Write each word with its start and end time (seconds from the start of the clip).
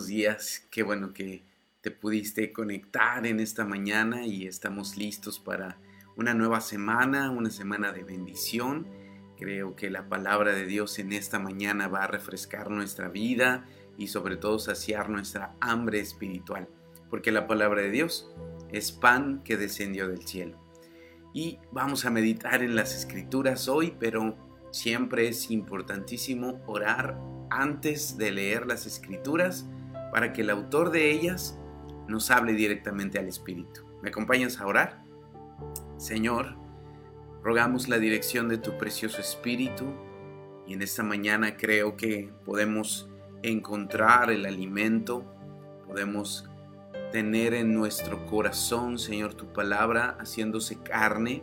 Buenos 0.00 0.16
días. 0.16 0.66
Qué 0.70 0.82
bueno 0.82 1.12
que 1.12 1.44
te 1.82 1.90
pudiste 1.90 2.54
conectar 2.54 3.26
en 3.26 3.38
esta 3.38 3.66
mañana 3.66 4.26
y 4.26 4.46
estamos 4.46 4.96
listos 4.96 5.38
para 5.38 5.76
una 6.16 6.32
nueva 6.32 6.62
semana, 6.62 7.30
una 7.30 7.50
semana 7.50 7.92
de 7.92 8.02
bendición. 8.02 8.86
Creo 9.36 9.76
que 9.76 9.90
la 9.90 10.08
palabra 10.08 10.54
de 10.54 10.64
Dios 10.64 10.98
en 10.98 11.12
esta 11.12 11.38
mañana 11.38 11.86
va 11.88 12.04
a 12.04 12.06
refrescar 12.06 12.70
nuestra 12.70 13.10
vida 13.10 13.66
y 13.98 14.06
sobre 14.06 14.38
todo 14.38 14.58
saciar 14.58 15.10
nuestra 15.10 15.54
hambre 15.60 16.00
espiritual, 16.00 16.66
porque 17.10 17.30
la 17.30 17.46
palabra 17.46 17.82
de 17.82 17.90
Dios 17.90 18.32
es 18.70 18.92
pan 18.92 19.42
que 19.44 19.58
descendió 19.58 20.08
del 20.08 20.26
cielo. 20.26 20.58
Y 21.34 21.58
vamos 21.72 22.06
a 22.06 22.10
meditar 22.10 22.62
en 22.62 22.74
las 22.74 22.96
escrituras 22.96 23.68
hoy, 23.68 23.94
pero 24.00 24.34
siempre 24.70 25.28
es 25.28 25.50
importantísimo 25.50 26.62
orar 26.66 27.20
antes 27.50 28.16
de 28.16 28.30
leer 28.30 28.66
las 28.66 28.86
escrituras 28.86 29.66
para 30.12 30.32
que 30.32 30.42
el 30.42 30.50
autor 30.50 30.90
de 30.90 31.10
ellas 31.10 31.58
nos 32.08 32.30
hable 32.30 32.52
directamente 32.52 33.18
al 33.18 33.28
Espíritu. 33.28 33.82
¿Me 34.02 34.08
acompañas 34.08 34.60
a 34.60 34.66
orar? 34.66 35.04
Señor, 35.96 36.56
rogamos 37.42 37.88
la 37.88 37.98
dirección 37.98 38.48
de 38.48 38.58
tu 38.58 38.76
precioso 38.78 39.20
Espíritu 39.20 39.84
y 40.66 40.74
en 40.74 40.82
esta 40.82 41.02
mañana 41.02 41.56
creo 41.56 41.96
que 41.96 42.32
podemos 42.44 43.08
encontrar 43.42 44.30
el 44.30 44.46
alimento, 44.46 45.24
podemos 45.86 46.48
tener 47.12 47.54
en 47.54 47.74
nuestro 47.74 48.24
corazón, 48.26 48.98
Señor, 48.98 49.34
tu 49.34 49.52
palabra 49.52 50.16
haciéndose 50.20 50.78
carne, 50.82 51.42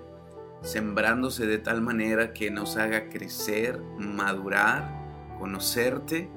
sembrándose 0.61 1.45
de 1.45 1.57
tal 1.57 1.81
manera 1.81 2.33
que 2.33 2.49
nos 2.51 2.77
haga 2.77 3.09
crecer, 3.09 3.79
madurar, 3.97 5.37
conocerte 5.39 6.29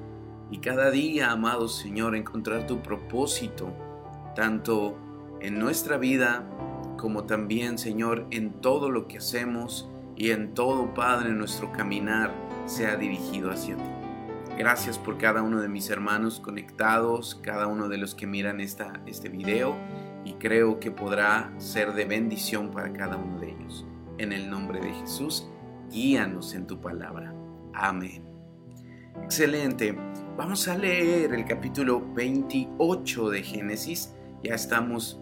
y 0.50 0.58
cada 0.58 0.90
día, 0.90 1.30
amado 1.30 1.68
Señor, 1.68 2.16
encontrar 2.16 2.66
tu 2.66 2.82
propósito, 2.82 3.72
tanto 4.34 4.98
en 5.40 5.58
nuestra 5.58 5.96
vida 5.96 6.44
como 6.96 7.24
también, 7.24 7.78
Señor, 7.78 8.26
en 8.30 8.52
todo 8.60 8.90
lo 8.90 9.08
que 9.08 9.18
hacemos 9.18 9.88
y 10.16 10.32
en 10.32 10.52
todo, 10.54 10.92
Padre, 10.92 11.30
nuestro 11.30 11.72
caminar 11.72 12.34
sea 12.66 12.96
dirigido 12.96 13.50
hacia 13.50 13.76
ti. 13.76 13.82
Gracias 14.58 14.98
por 14.98 15.16
cada 15.16 15.42
uno 15.42 15.62
de 15.62 15.68
mis 15.68 15.88
hermanos 15.88 16.40
conectados, 16.40 17.40
cada 17.42 17.66
uno 17.66 17.88
de 17.88 17.96
los 17.96 18.14
que 18.14 18.26
miran 18.26 18.60
esta, 18.60 19.00
este 19.06 19.30
video 19.30 19.74
y 20.24 20.34
creo 20.34 20.78
que 20.80 20.90
podrá 20.90 21.50
ser 21.56 21.94
de 21.94 22.04
bendición 22.04 22.70
para 22.70 22.92
cada 22.92 23.16
uno 23.16 23.38
de 23.40 23.52
ellos. 23.52 23.86
En 24.18 24.32
el 24.32 24.50
nombre 24.50 24.80
de 24.80 24.92
Jesús, 24.92 25.48
guíanos 25.90 26.54
en 26.54 26.66
tu 26.66 26.78
palabra. 26.78 27.32
Amén. 27.72 28.22
Excelente. 29.22 29.96
Vamos 30.36 30.68
a 30.68 30.76
leer 30.76 31.34
el 31.34 31.44
capítulo 31.44 32.02
28 32.14 33.30
de 33.30 33.42
Génesis. 33.42 34.14
Ya 34.42 34.54
estamos 34.54 35.20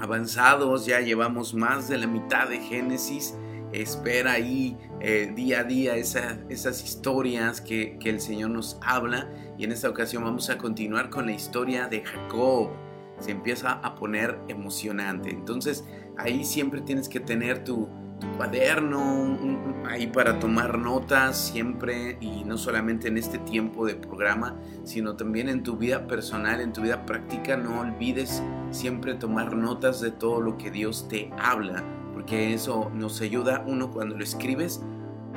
avanzados, 0.00 0.86
ya 0.86 1.00
llevamos 1.00 1.54
más 1.54 1.88
de 1.88 1.98
la 1.98 2.06
mitad 2.06 2.48
de 2.48 2.58
Génesis 2.58 3.34
espera 3.72 4.32
ahí 4.32 4.76
eh, 5.00 5.32
día 5.34 5.60
a 5.60 5.64
día 5.64 5.94
esas 5.96 6.84
historias 6.84 7.60
que, 7.60 7.98
que, 7.98 8.10
el 8.10 8.20
Señor 8.20 8.50
nos 8.50 8.78
habla 8.82 9.30
y 9.58 9.64
en 9.64 9.72
esta 9.72 9.88
ocasión 9.88 10.24
vamos 10.24 10.50
a 10.50 10.58
continuar 10.58 11.10
con 11.10 11.26
la 11.26 11.32
historia 11.32 11.86
de 11.88 12.02
Jacob. 12.04 12.70
Se 13.18 13.30
empieza 13.30 13.72
a 13.72 13.94
poner 13.94 14.38
emocionante. 14.48 15.30
Entonces 15.30 15.84
ahí 16.16 16.44
siempre 16.44 16.80
tienes 16.80 17.08
que 17.08 17.20
tener 17.20 17.64
tu, 17.64 17.88
cuaderno 18.36 19.36
ahí 19.88 20.06
para 20.06 20.38
tomar 20.38 20.78
notas 20.78 21.38
siempre 21.38 22.16
y 22.20 22.44
no 22.44 22.58
solamente 22.58 23.08
en 23.08 23.18
este 23.18 23.38
tiempo 23.38 23.86
de 23.86 23.94
programa, 23.94 24.56
sino 24.84 25.16
también 25.16 25.48
en 25.48 25.62
tu 25.62 25.76
vida 25.76 26.06
personal, 26.06 26.60
en 26.60 26.72
tu 26.72 26.82
vida 26.82 27.06
práctica. 27.06 27.56
No 27.56 27.80
olvides 27.80 28.42
siempre 28.70 29.14
tomar 29.14 29.56
notas 29.56 30.00
de 30.00 30.10
todo 30.10 30.40
lo 30.40 30.56
que 30.56 30.70
Dios 30.70 31.08
te 31.08 31.30
habla 31.38 31.84
porque 32.20 32.52
eso 32.52 32.90
nos 32.94 33.18
ayuda, 33.22 33.64
uno, 33.66 33.90
cuando 33.90 34.14
lo 34.14 34.22
escribes, 34.22 34.82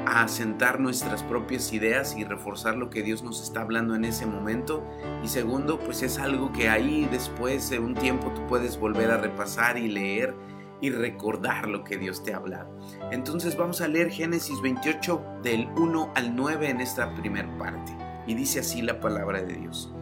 a 0.06 0.24
asentar 0.24 0.82
nuestras 0.82 1.24
propias 1.24 1.72
ideas 1.72 2.14
y 2.18 2.26
reforzar 2.26 2.76
lo 2.76 2.90
que 2.90 3.04
Dios 3.04 3.24
nos 3.24 3.42
está 3.42 3.62
hablando 3.62 3.96
en 3.96 4.04
ese 4.04 4.26
momento. 4.26 4.84
Y 5.24 5.30
segundo, 5.30 5.80
pues 5.80 6.04
es 6.04 6.20
algo 6.20 6.52
que 6.52 6.68
ahí 6.68 7.08
después 7.10 7.70
de 7.70 7.80
un 7.80 7.94
tiempo 7.94 8.32
tú 8.36 8.46
puedes 8.48 8.78
volver 8.78 9.12
a 9.12 9.18
repasar 9.18 9.78
y 9.78 9.88
leer 9.88 10.36
y 10.84 10.90
recordar 10.90 11.70
lo 11.70 11.86
que 11.86 11.98
Dios 11.98 12.24
te 12.26 12.34
ha 12.34 12.38
hablado. 12.38 12.78
Entonces 13.10 13.56
vamos 13.56 13.80
a 13.80 13.88
leer 13.88 14.12
Génesis 14.12 14.62
28 14.62 15.40
del 15.42 15.70
1 15.78 16.12
al 16.14 16.36
9 16.36 16.70
en 16.70 16.82
esta 16.82 17.16
primera 17.16 17.58
parte. 17.58 17.96
Y 18.28 18.34
dice 18.34 18.60
así 18.60 18.82
la 18.82 19.00
palabra 19.00 19.42
de 19.42 19.54
Dios. 19.54 19.94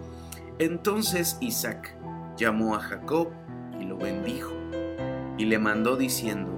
Entonces 0.58 1.38
Isaac 1.40 1.96
llamó 2.36 2.74
a 2.74 2.80
Jacob 2.80 3.28
y 3.80 3.84
lo 3.84 3.96
bendijo 3.96 4.54
y 5.38 5.46
le 5.46 5.60
mandó 5.60 5.98
diciendo, 5.98 6.50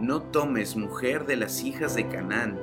no 0.00 0.22
tomes 0.22 0.74
mujer 0.74 1.24
de 1.24 1.36
las 1.36 1.62
hijas 1.62 1.94
de 1.94 2.08
Canaán. 2.08 2.58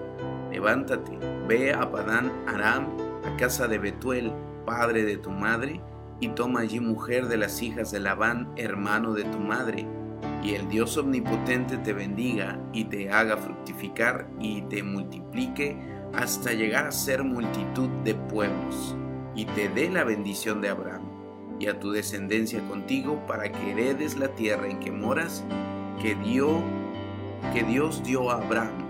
Levántate, 0.51 1.17
ve 1.47 1.73
a 1.73 1.89
Padán 1.89 2.29
Aram, 2.45 2.89
a 3.23 3.37
casa 3.37 3.69
de 3.69 3.77
Betuel, 3.77 4.33
padre 4.65 5.03
de 5.03 5.15
tu 5.15 5.31
madre, 5.31 5.79
y 6.19 6.27
toma 6.27 6.59
allí 6.59 6.81
mujer 6.81 7.29
de 7.29 7.37
las 7.37 7.61
hijas 7.61 7.89
de 7.91 8.01
Labán, 8.01 8.51
hermano 8.57 9.13
de 9.13 9.23
tu 9.23 9.39
madre, 9.39 9.87
y 10.43 10.53
el 10.53 10.69
Dios 10.69 10.97
omnipotente 10.97 11.77
te 11.77 11.93
bendiga 11.93 12.59
y 12.73 12.85
te 12.85 13.11
haga 13.11 13.37
fructificar 13.37 14.27
y 14.39 14.61
te 14.63 14.83
multiplique 14.83 15.77
hasta 16.13 16.53
llegar 16.53 16.87
a 16.87 16.91
ser 16.91 17.23
multitud 17.23 17.89
de 18.03 18.15
pueblos, 18.15 18.95
y 19.35 19.45
te 19.45 19.69
dé 19.69 19.89
la 19.89 20.03
bendición 20.03 20.61
de 20.61 20.69
Abraham 20.69 21.03
y 21.59 21.67
a 21.67 21.79
tu 21.79 21.91
descendencia 21.91 22.65
contigo 22.67 23.25
para 23.27 23.51
que 23.51 23.71
heredes 23.71 24.17
la 24.17 24.29
tierra 24.29 24.67
en 24.67 24.79
que 24.79 24.91
moras, 24.91 25.45
que 26.01 26.15
dio 26.15 26.63
que 27.53 27.63
Dios 27.63 28.03
dio 28.03 28.31
a 28.31 28.35
Abraham. 28.35 28.85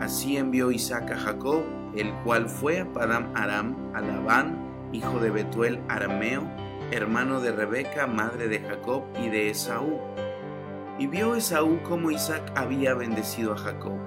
Así 0.00 0.36
envió 0.36 0.70
Isaac 0.70 1.10
a 1.12 1.16
Jacob, 1.16 1.62
el 1.94 2.12
cual 2.24 2.48
fue 2.48 2.80
a 2.80 2.92
Padam 2.92 3.32
Aram, 3.34 3.92
a 3.94 4.00
Labán, 4.00 4.56
hijo 4.92 5.18
de 5.18 5.30
Betuel 5.30 5.80
arameo, 5.88 6.42
hermano 6.90 7.40
de 7.40 7.52
Rebeca, 7.52 8.06
madre 8.06 8.48
de 8.48 8.60
Jacob 8.60 9.04
y 9.20 9.28
de 9.28 9.50
Esaú. 9.50 9.98
Y 10.98 11.06
vio 11.06 11.36
Esaú 11.36 11.80
cómo 11.84 12.10
Isaac 12.10 12.52
había 12.56 12.94
bendecido 12.94 13.52
a 13.52 13.56
Jacob, 13.56 13.98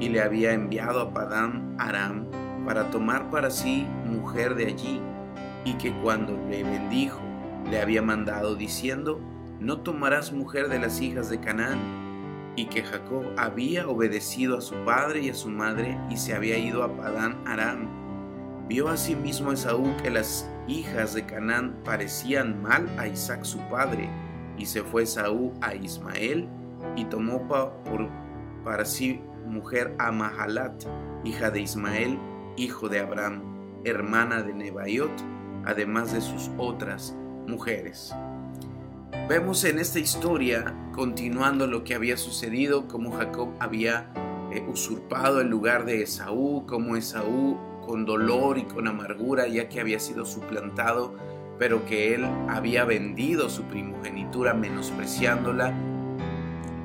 y 0.00 0.08
le 0.08 0.20
había 0.20 0.52
enviado 0.52 1.00
a 1.00 1.12
Padam 1.12 1.76
Aram 1.78 2.26
para 2.66 2.90
tomar 2.90 3.30
para 3.30 3.50
sí 3.50 3.86
mujer 4.04 4.56
de 4.56 4.66
allí, 4.66 5.00
y 5.64 5.74
que 5.74 5.92
cuando 6.02 6.36
le 6.48 6.64
bendijo, 6.64 7.20
le 7.70 7.80
había 7.80 8.02
mandado 8.02 8.56
diciendo, 8.56 9.20
no 9.60 9.78
tomarás 9.82 10.32
mujer 10.32 10.68
de 10.68 10.80
las 10.80 11.00
hijas 11.00 11.30
de 11.30 11.38
Canaán, 11.38 11.78
y 12.56 12.66
que 12.66 12.82
Jacob 12.82 13.24
había 13.36 13.88
obedecido 13.88 14.58
a 14.58 14.60
su 14.60 14.74
padre 14.84 15.20
y 15.20 15.30
a 15.30 15.34
su 15.34 15.48
madre 15.48 15.96
y 16.10 16.16
se 16.16 16.34
había 16.34 16.58
ido 16.58 16.82
a 16.82 16.96
Padán 16.96 17.36
Aram. 17.46 17.88
Vio 18.68 18.88
asimismo 18.88 19.52
Esaú 19.52 19.96
que 20.02 20.10
las 20.10 20.50
hijas 20.66 21.14
de 21.14 21.24
Canaán 21.24 21.76
parecían 21.84 22.60
mal 22.60 22.88
a 22.98 23.06
Isaac 23.06 23.44
su 23.44 23.58
padre, 23.68 24.08
y 24.58 24.66
se 24.66 24.82
fue 24.82 25.02
Esaú 25.02 25.52
a 25.60 25.74
Ismael 25.74 26.48
y 26.96 27.04
tomó 27.04 27.48
para 28.64 28.84
sí 28.84 29.20
mujer 29.46 29.94
a 29.98 30.12
Mahalat, 30.12 30.84
hija 31.24 31.50
de 31.50 31.60
Ismael, 31.60 32.18
hijo 32.56 32.88
de 32.88 33.00
Abraham, 33.00 33.42
hermana 33.84 34.42
de 34.42 34.54
Nebaiot, 34.54 35.12
además 35.64 36.12
de 36.12 36.20
sus 36.20 36.50
otras 36.58 37.16
mujeres. 37.46 38.14
Vemos 39.28 39.64
en 39.64 39.78
esta 39.78 39.98
historia, 39.98 40.74
continuando 40.92 41.66
lo 41.66 41.84
que 41.84 41.94
había 41.94 42.16
sucedido, 42.16 42.88
cómo 42.88 43.12
Jacob 43.12 43.50
había 43.60 44.10
eh, 44.52 44.64
usurpado 44.68 45.40
el 45.40 45.48
lugar 45.48 45.84
de 45.84 46.02
Esaú, 46.02 46.64
cómo 46.66 46.96
Esaú 46.96 47.58
con 47.86 48.04
dolor 48.04 48.58
y 48.58 48.64
con 48.64 48.88
amargura, 48.88 49.46
ya 49.46 49.68
que 49.68 49.80
había 49.80 49.98
sido 49.98 50.24
suplantado, 50.24 51.14
pero 51.62 51.84
que 51.84 52.12
él 52.12 52.24
había 52.48 52.84
vendido 52.84 53.48
su 53.48 53.62
primogenitura 53.62 54.52
menospreciándola, 54.52 55.72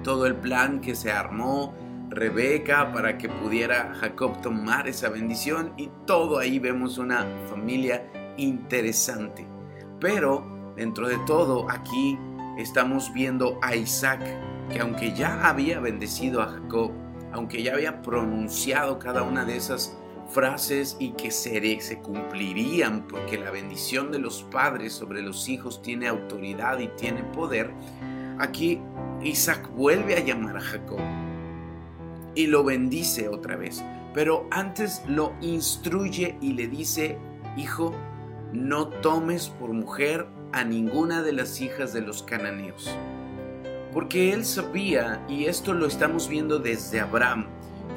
todo 0.03 0.27
el 0.27 0.35
plan 0.35 0.81
que 0.81 0.94
se 0.94 1.12
armó, 1.12 1.74
Rebeca 2.12 2.91
para 2.94 3.18
que 3.18 3.27
pudiera 3.27 3.95
Jacob 3.95 4.39
tomar 4.39 4.88
esa 4.88 5.09
bendición 5.09 5.74
y 5.77 5.89
todo 6.06 6.38
ahí 6.38 6.59
vemos 6.59 7.00
una 7.00 7.25
familia 7.50 8.07
interesante. 8.38 9.47
Pero 10.00 10.45
dentro 10.75 11.07
de 11.07 11.18
todo 11.25 11.65
aquí 11.71 12.15
estamos 12.59 13.12
viendo 13.12 13.57
a 13.63 13.75
Isaac, 13.75 14.21
que 14.71 14.79
aunque 14.79 15.12
ya 15.12 15.50
había 15.50 15.79
bendecido 15.79 16.39
a 16.44 16.50
Jacob, 16.50 16.91
aunque 17.33 17.63
ya 17.63 17.74
había 17.74 18.03
pronunciado 18.03 19.00
cada 19.00 19.24
una 19.24 19.44
de 19.44 19.57
esas 19.57 19.97
frases 20.29 20.97
y 21.00 21.12
que 21.12 21.31
se, 21.31 21.79
se 21.81 22.00
cumplirían 22.00 23.07
porque 23.07 23.38
la 23.38 23.51
bendición 23.51 24.12
de 24.12 24.19
los 24.19 24.44
padres 24.44 24.94
sobre 24.94 25.21
los 25.21 25.47
hijos 25.50 25.81
tiene 25.81 26.07
autoridad 26.07 26.79
y 26.79 26.88
tiene 26.89 27.24
poder, 27.24 27.71
aquí 28.39 28.81
Isaac 29.24 29.69
vuelve 29.71 30.15
a 30.15 30.24
llamar 30.24 30.57
a 30.57 30.62
Jacob 30.62 31.00
y 32.35 32.47
lo 32.47 32.63
bendice 32.63 33.29
otra 33.29 33.56
vez, 33.56 33.83
pero 34.13 34.47
antes 34.51 35.01
lo 35.07 35.33
instruye 35.41 36.38
y 36.39 36.53
le 36.53 36.68
dice, 36.68 37.18
hijo, 37.57 37.95
no 38.53 38.88
tomes 38.88 39.50
por 39.50 39.74
mujer 39.74 40.27
a 40.53 40.63
ninguna 40.63 41.24
de 41.24 41.33
las 41.33 41.62
hijas 41.62 41.94
de 41.94 42.01
los 42.01 42.24
cananeos. 42.24 42.95
Porque 43.91 44.33
él 44.33 44.45
sabía, 44.45 45.25
y 45.27 45.45
esto 45.45 45.74
lo 45.74 45.88
estamos 45.88 46.29
viendo 46.29 46.59
desde 46.59 47.00
Abraham, 47.00 47.47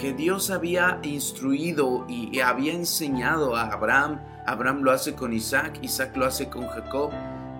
que 0.01 0.15
Dios 0.15 0.51
había 0.51 0.99
instruido 1.03 2.07
y 2.09 2.41
había 2.41 2.73
enseñado 2.73 3.55
a 3.55 3.67
Abraham, 3.67 4.19
Abraham 4.47 4.81
lo 4.81 4.93
hace 4.93 5.15
con 5.15 5.35
Isaac, 5.35 5.79
Isaac 5.83 6.17
lo 6.17 6.25
hace 6.25 6.49
con 6.49 6.67
Jacob, 6.69 7.11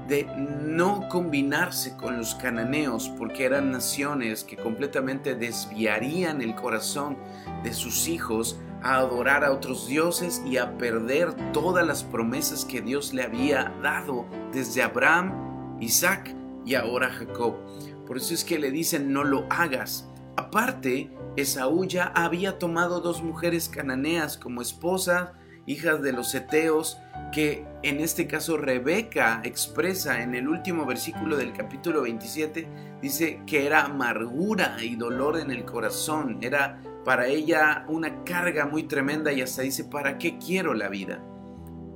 de 0.09 0.25
no 0.65 1.07
combinarse 1.09 1.97
con 1.99 2.17
los 2.17 2.35
cananeos 2.35 3.11
porque 3.11 3.45
eran 3.45 3.71
naciones 3.71 4.43
que 4.43 4.57
completamente 4.57 5.35
desviarían 5.35 6.41
el 6.41 6.55
corazón 6.55 7.19
de 7.63 7.75
sus 7.75 8.09
hijos 8.09 8.59
a 8.83 8.97
adorar 8.97 9.45
a 9.45 9.53
otros 9.53 9.87
dioses 9.87 10.43
y 10.47 10.57
a 10.57 10.79
perder 10.79 11.53
todas 11.53 11.87
las 11.87 12.03
promesas 12.03 12.65
que 12.65 12.81
Dios 12.81 13.13
le 13.13 13.23
había 13.23 13.73
dado 13.83 14.25
desde 14.53 14.83
Abraham, 14.83 15.77
Isaac 15.79 16.35
y 16.65 16.75
ahora 16.75 17.11
Jacob. 17.11 17.57
Por 18.07 18.17
eso 18.17 18.33
es 18.33 18.45
que 18.45 18.59
le 18.59 18.71
dicen 18.71 19.13
no 19.13 19.25
lo 19.25 19.47
hagas. 19.51 20.10
Aparte, 20.37 21.11
Esaú 21.37 21.85
ya 21.85 22.07
había 22.15 22.59
tomado 22.59 23.01
dos 23.01 23.23
mujeres 23.23 23.69
cananeas 23.69 24.37
como 24.37 24.63
esposas, 24.63 25.31
hijas 25.67 26.03
de 26.03 26.13
los 26.13 26.35
Eteos, 26.35 26.99
que 27.33 27.65
en 27.83 28.01
este 28.01 28.27
caso 28.27 28.57
Rebeca 28.57 29.41
expresa 29.45 30.23
en 30.23 30.35
el 30.35 30.49
último 30.49 30.85
versículo 30.87 31.37
del 31.37 31.53
capítulo 31.53 32.03
27, 32.03 32.69
dice 33.01 33.43
que 33.47 33.67
era 33.67 33.85
amargura 33.85 34.77
y 34.83 34.97
dolor 34.97 35.39
en 35.39 35.51
el 35.51 35.65
corazón, 35.65 36.39
era 36.43 36.83
para 37.05 37.29
ella 37.29 37.85
una 37.89 38.25
carga 38.25 38.67
muy 38.67 38.85
tremenda 38.85 39.33
y 39.33 39.43
hasta 39.43 39.63
dice, 39.63 39.85
¿para 39.85 40.19
qué 40.19 40.39
quiero 40.39 40.75
la 40.75 40.89
vida? 40.89 41.23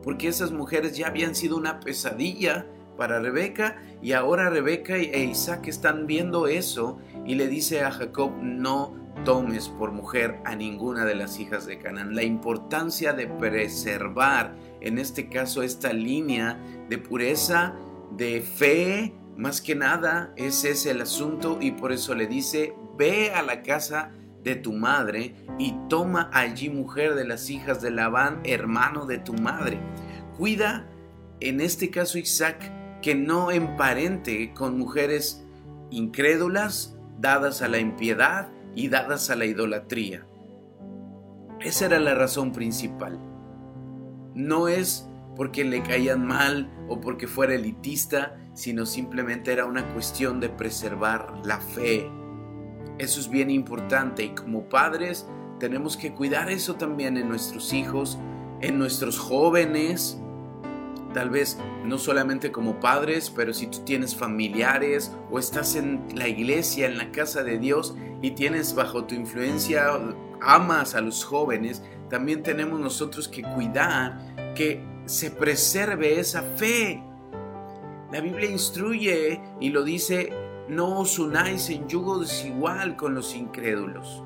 Porque 0.03 0.29
esas 0.29 0.53
mujeres 0.53 0.97
ya 0.97 1.09
habían 1.09 1.35
sido 1.35 1.57
una 1.57 1.81
pesadilla 1.81 2.67
para 2.97 3.21
Rebeca 3.21 3.77
y 4.03 4.13
ahora 4.13 4.51
Rebeca 4.51 4.97
e 4.97 5.25
Isaac 5.25 5.69
están 5.69 6.07
viendo 6.07 6.47
eso 6.47 6.99
y 7.27 7.35
le 7.35 7.49
dice 7.49 7.83
a 7.83 7.91
Jacob, 7.91 8.33
no 8.41 8.95
tomes 9.25 9.69
por 9.69 9.93
mujer 9.93 10.41
a 10.45 10.55
ninguna 10.57 11.05
de 11.05 11.15
las 11.15 11.39
hijas 11.39 11.67
de 11.67 11.79
Canaán. 11.79 12.15
La 12.15 12.23
importancia 12.23 13.13
de 13.13 13.27
preservar, 13.27 14.55
en 14.81 14.99
este 14.99 15.29
caso, 15.29 15.63
esta 15.63 15.93
línea 15.93 16.59
de 16.89 16.99
pureza, 16.99 17.75
de 18.17 18.43
fe, 18.43 19.15
más 19.37 19.61
que 19.61 19.75
nada, 19.75 20.33
ese 20.37 20.71
es 20.71 20.87
el 20.87 21.01
asunto 21.01 21.59
y 21.61 21.73
por 21.73 21.93
eso 21.93 22.15
le 22.15 22.27
dice, 22.27 22.75
ve 22.97 23.33
a 23.33 23.43
la 23.43 23.63
casa 23.63 24.13
de 24.43 24.55
tu 24.57 24.73
madre 24.73 25.35
y 25.59 25.75
toma 25.89 26.31
allí 26.33 26.69
mujer 26.69 27.15
de 27.15 27.25
las 27.25 27.49
hijas 27.51 27.81
de 27.81 27.91
Labán, 27.91 28.41
hermano 28.45 29.07
de 29.07 29.19
tu 29.19 29.33
madre. 29.33 29.79
Cuida, 30.37 30.87
en 31.41 31.61
este 31.61 31.91
caso 31.91 32.19
Isaac, 32.19 32.71
que 33.05 33.15
no 33.15 33.51
emparente 33.51 34.55
con 34.55 34.79
mujeres 34.79 35.45
incrédulas, 35.91 36.97
dadas 37.21 37.61
a 37.61 37.69
la 37.69 37.77
impiedad 37.77 38.49
y 38.75 38.89
dadas 38.89 39.29
a 39.29 39.37
la 39.37 39.45
idolatría. 39.45 40.27
Esa 41.61 41.85
era 41.85 42.01
la 42.01 42.15
razón 42.15 42.53
principal. 42.53 43.21
No 44.35 44.69
es 44.69 45.07
porque 45.37 45.65
le 45.65 45.83
caían 45.83 46.27
mal 46.27 46.73
o 46.89 46.99
porque 46.99 47.27
fuera 47.27 47.55
elitista, 47.55 48.39
sino 48.55 48.87
simplemente 48.87 49.53
era 49.53 49.67
una 49.67 49.87
cuestión 49.93 50.41
de 50.41 50.49
preservar 50.49 51.43
la 51.45 51.61
fe, 51.61 52.11
eso 52.97 53.21
es 53.21 53.29
bien 53.29 53.51
importante 53.51 54.25
y 54.25 54.29
como 54.31 54.69
padres 54.69 55.27
tenemos 55.61 55.99
que 55.99 56.15
cuidar 56.15 56.51
eso 56.51 56.77
también 56.77 57.19
en 57.19 57.29
nuestros 57.29 57.75
hijos, 57.75 58.19
en 58.63 58.79
nuestros 58.79 59.19
jóvenes. 59.19 60.19
Tal 61.15 61.31
vez 61.31 61.59
no 61.85 61.97
solamente 61.97 62.51
como 62.51 62.81
padres, 62.81 63.31
pero 63.31 63.55
si 63.55 63.69
tú 63.69 63.79
tienes 63.85 64.17
familiares 64.17 65.13
o 65.31 65.39
estás 65.39 65.77
en 65.77 66.05
la 66.15 66.29
iglesia, 66.29 66.87
en 66.87 66.99
la 66.99 67.13
casa 67.13 67.45
de 67.45 67.59
Dios 67.59 67.97
y 68.21 68.33
tienes 68.33 68.75
bajo 68.75 69.05
tu 69.05 69.15
influencia, 69.15 69.89
amas 70.43 70.95
a 70.95 71.01
los 71.01 71.25
jóvenes, 71.25 71.83
también 72.11 72.43
tenemos 72.43 72.81
nosotros 72.81 73.29
que 73.29 73.43
cuidar 73.43 74.19
que 74.55 74.83
se 75.07 75.31
preserve 75.31 76.19
esa 76.19 76.43
fe. 76.43 77.03
La 78.11 78.21
Biblia 78.21 78.51
instruye 78.51 79.41
y 79.61 79.71
lo 79.71 79.85
dice 79.85 80.33
no 80.69 81.01
os 81.01 81.19
unáis 81.19 81.69
en 81.71 81.87
yugo 81.89 82.19
desigual 82.19 82.97
con 82.97 83.15
los 83.15 83.35
incrédulos. 83.35 84.23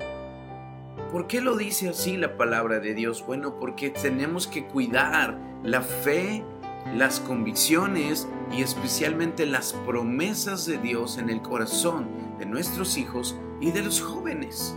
¿Por 1.11 1.27
qué 1.27 1.41
lo 1.41 1.57
dice 1.57 1.89
así 1.89 2.17
la 2.17 2.37
palabra 2.37 2.79
de 2.79 2.93
Dios? 2.93 3.25
Bueno, 3.25 3.59
porque 3.59 3.89
tenemos 3.89 4.47
que 4.47 4.65
cuidar 4.65 5.37
la 5.63 5.81
fe, 5.81 6.43
las 6.95 7.19
convicciones 7.19 8.27
y 8.51 8.61
especialmente 8.61 9.45
las 9.45 9.73
promesas 9.73 10.65
de 10.65 10.77
Dios 10.77 11.17
en 11.17 11.29
el 11.29 11.41
corazón 11.41 12.07
de 12.39 12.45
nuestros 12.45 12.97
hijos 12.97 13.37
y 13.61 13.71
de 13.71 13.83
los 13.83 14.01
jóvenes. 14.01 14.75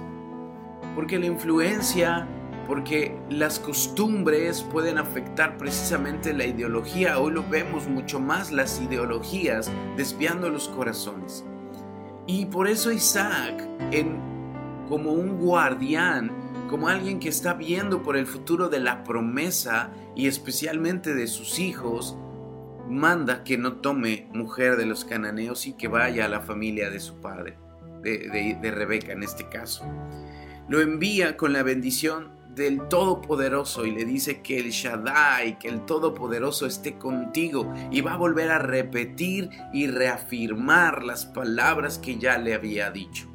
Porque 0.94 1.18
la 1.18 1.26
influencia, 1.26 2.28
porque 2.66 3.18
las 3.30 3.58
costumbres 3.58 4.62
pueden 4.62 4.98
afectar 4.98 5.56
precisamente 5.56 6.32
la 6.32 6.44
ideología. 6.46 7.18
Hoy 7.18 7.32
lo 7.32 7.48
vemos 7.48 7.88
mucho 7.88 8.20
más 8.20 8.52
las 8.52 8.80
ideologías 8.80 9.70
desviando 9.96 10.50
los 10.50 10.68
corazones. 10.68 11.44
Y 12.26 12.46
por 12.46 12.68
eso 12.68 12.92
Isaac, 12.92 13.66
como 14.88 15.12
un 15.12 15.38
guardián, 15.38 16.30
como 16.72 16.88
alguien 16.88 17.20
que 17.20 17.28
está 17.28 17.52
viendo 17.52 18.02
por 18.02 18.16
el 18.16 18.26
futuro 18.26 18.70
de 18.70 18.80
la 18.80 19.04
promesa 19.04 19.90
y 20.16 20.26
especialmente 20.26 21.14
de 21.14 21.26
sus 21.26 21.58
hijos, 21.58 22.16
manda 22.88 23.44
que 23.44 23.58
no 23.58 23.74
tome 23.74 24.26
mujer 24.32 24.78
de 24.78 24.86
los 24.86 25.04
cananeos 25.04 25.66
y 25.66 25.74
que 25.74 25.88
vaya 25.88 26.24
a 26.24 26.28
la 26.28 26.40
familia 26.40 26.88
de 26.88 26.98
su 26.98 27.20
padre, 27.20 27.58
de, 28.00 28.58
de 28.58 28.70
Rebeca 28.70 29.12
en 29.12 29.22
este 29.22 29.50
caso. 29.50 29.84
Lo 30.66 30.80
envía 30.80 31.36
con 31.36 31.52
la 31.52 31.62
bendición 31.62 32.30
del 32.54 32.88
Todopoderoso 32.88 33.84
y 33.84 33.90
le 33.90 34.06
dice 34.06 34.40
que 34.40 34.58
el 34.58 34.70
Shaddai, 34.70 35.58
que 35.58 35.68
el 35.68 35.84
Todopoderoso 35.84 36.64
esté 36.64 36.96
contigo 36.96 37.70
y 37.90 38.00
va 38.00 38.14
a 38.14 38.16
volver 38.16 38.50
a 38.50 38.58
repetir 38.58 39.50
y 39.74 39.88
reafirmar 39.88 41.04
las 41.04 41.26
palabras 41.26 41.98
que 41.98 42.16
ya 42.16 42.38
le 42.38 42.54
había 42.54 42.90
dicho. 42.90 43.31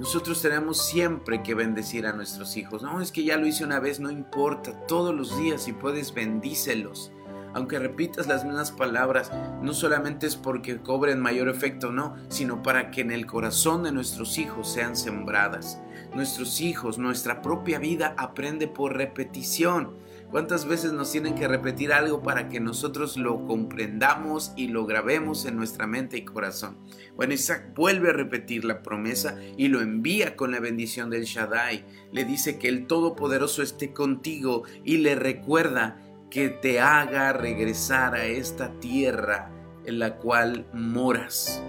Nosotros 0.00 0.40
tenemos 0.40 0.82
siempre 0.88 1.42
que 1.42 1.54
bendecir 1.54 2.06
a 2.06 2.14
nuestros 2.14 2.56
hijos. 2.56 2.82
No, 2.82 3.02
es 3.02 3.12
que 3.12 3.22
ya 3.22 3.36
lo 3.36 3.46
hice 3.46 3.64
una 3.64 3.80
vez, 3.80 4.00
no 4.00 4.10
importa, 4.10 4.72
todos 4.86 5.14
los 5.14 5.38
días 5.38 5.62
si 5.64 5.74
puedes 5.74 6.14
bendícelos. 6.14 7.12
Aunque 7.52 7.78
repitas 7.78 8.26
las 8.26 8.46
mismas 8.46 8.72
palabras, 8.72 9.30
no 9.60 9.74
solamente 9.74 10.26
es 10.26 10.36
porque 10.36 10.80
cobren 10.80 11.20
mayor 11.20 11.50
efecto, 11.50 11.92
no, 11.92 12.16
sino 12.28 12.62
para 12.62 12.90
que 12.90 13.02
en 13.02 13.10
el 13.10 13.26
corazón 13.26 13.82
de 13.82 13.92
nuestros 13.92 14.38
hijos 14.38 14.72
sean 14.72 14.96
sembradas 14.96 15.78
nuestros 16.14 16.60
hijos, 16.60 16.98
nuestra 16.98 17.42
propia 17.42 17.78
vida 17.78 18.14
aprende 18.16 18.68
por 18.68 18.96
repetición. 18.96 19.96
¿Cuántas 20.30 20.64
veces 20.66 20.92
nos 20.92 21.10
tienen 21.10 21.34
que 21.34 21.48
repetir 21.48 21.92
algo 21.92 22.22
para 22.22 22.48
que 22.48 22.60
nosotros 22.60 23.16
lo 23.16 23.46
comprendamos 23.46 24.52
y 24.56 24.68
lo 24.68 24.86
grabemos 24.86 25.44
en 25.44 25.56
nuestra 25.56 25.88
mente 25.88 26.18
y 26.18 26.24
corazón? 26.24 26.78
Bueno, 27.16 27.34
Isaac 27.34 27.74
vuelve 27.74 28.10
a 28.10 28.12
repetir 28.12 28.64
la 28.64 28.80
promesa 28.80 29.36
y 29.56 29.66
lo 29.66 29.80
envía 29.80 30.36
con 30.36 30.52
la 30.52 30.60
bendición 30.60 31.10
del 31.10 31.24
Shaddai. 31.24 31.84
Le 32.12 32.24
dice 32.24 32.60
que 32.60 32.68
el 32.68 32.86
Todopoderoso 32.86 33.60
esté 33.60 33.92
contigo 33.92 34.62
y 34.84 34.98
le 34.98 35.16
recuerda 35.16 36.00
que 36.30 36.48
te 36.48 36.78
haga 36.78 37.32
regresar 37.32 38.14
a 38.14 38.26
esta 38.26 38.78
tierra 38.78 39.50
en 39.84 39.98
la 39.98 40.18
cual 40.18 40.64
moras. 40.72 41.60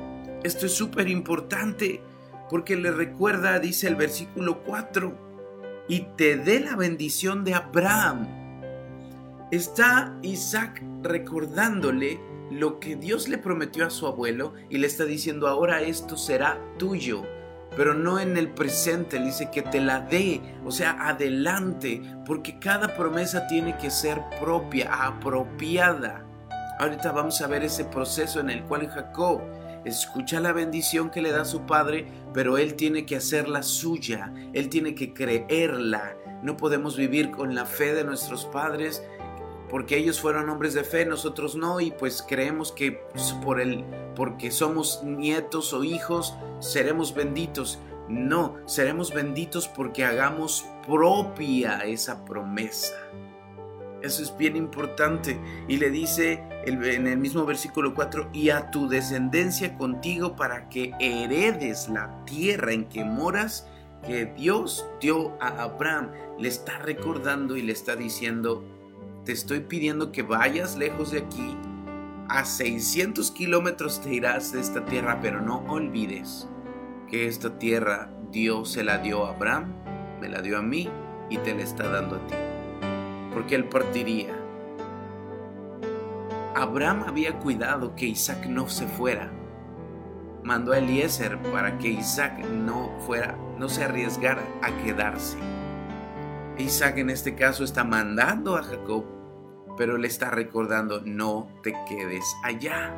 Esto 0.44 0.68
es 0.68 0.74
súper 0.74 1.08
importante 1.08 2.04
porque 2.48 2.76
le 2.76 2.92
recuerda, 2.92 3.58
dice 3.58 3.88
el 3.88 3.96
versículo 3.96 4.62
4, 4.64 5.86
y 5.88 6.06
te 6.16 6.36
dé 6.36 6.60
la 6.60 6.76
bendición 6.76 7.44
de 7.44 7.56
Abraham. 7.56 8.41
Está 9.52 10.18
Isaac 10.22 10.82
recordándole 11.04 12.22
lo 12.50 12.80
que 12.80 12.96
Dios 12.96 13.28
le 13.28 13.38
prometió 13.38 13.86
a 13.86 13.90
su 13.90 14.08
abuelo 14.08 14.54
y 14.70 14.78
le 14.78 14.88
está 14.88 15.04
diciendo, 15.04 15.50
ahora 15.50 15.82
esto 15.82 16.16
será 16.16 16.58
tuyo, 16.78 17.24
pero 17.76 17.94
no 17.94 18.18
en 18.18 18.38
el 18.38 18.50
presente, 18.54 19.20
le 19.20 19.26
dice 19.26 19.50
que 19.52 19.62
te 19.62 19.82
la 19.82 20.00
dé, 20.00 20.42
o 20.66 20.72
sea, 20.72 20.92
adelante, 21.06 22.02
porque 22.26 22.60
cada 22.60 22.96
promesa 22.96 23.46
tiene 23.48 23.78
que 23.78 23.92
ser 23.92 24.22
propia, 24.40 24.90
apropiada. 25.06 26.26
Ahorita 26.80 27.12
vamos 27.12 27.42
a 27.42 27.48
ver 27.48 27.66
ese 27.66 27.84
proceso 27.84 28.40
en 28.40 28.52
el 28.52 28.64
cual 28.64 28.88
Jacob 28.88 29.42
escucha 29.84 30.40
la 30.40 30.54
bendición 30.54 31.10
que 31.10 31.22
le 31.22 31.32
da 31.32 31.44
su 31.44 31.66
padre, 31.66 32.08
pero 32.34 32.58
él 32.58 32.76
tiene 32.76 33.06
que 33.06 33.18
hacerla 33.18 33.64
suya, 33.64 34.34
él 34.54 34.70
tiene 34.70 34.96
que 34.96 35.14
creerla. 35.14 36.16
No 36.42 36.56
podemos 36.56 36.96
vivir 36.96 37.32
con 37.32 37.54
la 37.54 37.66
fe 37.66 37.94
de 37.94 38.06
nuestros 38.06 38.46
padres 38.46 39.04
porque 39.72 39.98
ellos 39.98 40.20
fueron 40.20 40.50
hombres 40.50 40.74
de 40.74 40.84
fe, 40.84 41.06
nosotros 41.06 41.56
no, 41.56 41.80
y 41.80 41.92
pues 41.92 42.22
creemos 42.28 42.74
que 42.74 43.02
por 43.42 43.62
el, 43.62 43.86
porque 44.18 44.52
somos 44.52 45.02
nietos 45.02 45.72
o 45.72 45.86
hijos 45.86 46.36
seremos 46.60 47.16
benditos. 47.16 47.80
No, 48.10 48.58
seremos 48.66 49.14
benditos 49.14 49.70
porque 49.70 50.04
hagamos 50.04 50.66
propia 50.86 51.80
esa 51.86 52.26
promesa. 52.26 52.94
Eso 54.02 54.22
es 54.24 54.36
bien 54.36 54.58
importante. 54.58 55.40
Y 55.70 55.78
le 55.78 55.90
dice 55.90 56.44
en 56.66 57.08
el 57.08 57.18
mismo 57.18 57.46
versículo 57.46 57.94
4, 57.94 58.32
y 58.34 58.50
a 58.50 58.72
tu 58.72 58.90
descendencia 58.90 59.78
contigo 59.78 60.36
para 60.36 60.68
que 60.68 60.92
heredes 61.00 61.88
la 61.88 62.26
tierra 62.26 62.74
en 62.74 62.90
que 62.90 63.06
moras, 63.06 63.68
que 64.06 64.26
Dios 64.26 64.86
dio 65.00 65.38
a 65.40 65.64
Abraham. 65.64 66.12
Le 66.38 66.50
está 66.50 66.80
recordando 66.80 67.56
y 67.56 67.62
le 67.62 67.72
está 67.72 67.96
diciendo, 67.96 68.66
te 69.26 69.32
estoy 69.32 69.62
pidiendo 69.62 70.12
que 70.12 70.24
vayas 70.24 70.78
lejos 70.78 71.12
de 71.12 71.20
aquí. 71.20 71.58
A 72.28 72.46
600 72.46 73.32
kilómetros 73.32 74.02
te 74.02 74.14
irás 74.14 74.52
de 74.52 74.62
esta 74.62 74.86
tierra, 74.86 75.20
pero 75.22 75.42
no 75.42 75.58
olvides 75.68 76.48
que 77.10 77.28
esta 77.28 77.58
tierra 77.60 78.10
Dios 78.32 78.72
se 78.72 78.84
la 78.84 79.00
dio 79.00 79.26
a 79.26 79.32
Abraham, 79.32 79.74
me 80.22 80.30
la 80.30 80.42
dio 80.42 80.58
a 80.58 80.62
mí 80.62 80.90
y 81.30 81.38
te 81.38 81.54
la 81.54 81.64
está 81.64 81.90
dando 81.90 82.16
a 82.16 82.28
ti 82.28 82.36
porque 83.32 83.56
él 83.56 83.66
partiría. 83.66 84.36
Abraham 86.56 87.06
había 87.08 87.40
cuidado 87.40 87.96
que 87.96 88.08
Isaac 88.08 88.46
no 88.46 88.70
se 88.70 88.88
fuera. 88.88 89.32
Mandó 90.44 90.74
a 90.74 90.80
Eliezer 90.80 91.42
para 91.52 91.78
que 91.78 91.90
Isaac 91.90 92.40
no 92.46 92.92
fuera, 93.06 93.38
no 93.58 93.70
se 93.70 93.84
arriesgara 93.84 94.44
a 94.62 94.72
quedarse. 94.84 95.38
Isaac 96.62 96.98
en 96.98 97.10
este 97.10 97.36
caso 97.36 97.64
está 97.64 97.84
mandando 97.84 98.56
a 98.56 98.64
Jacob, 98.64 99.06
pero 99.78 99.98
le 99.98 100.08
está 100.08 100.30
recordando, 100.30 101.02
no 101.02 101.50
te 101.64 101.74
quedes 101.88 102.24
allá. 102.44 102.94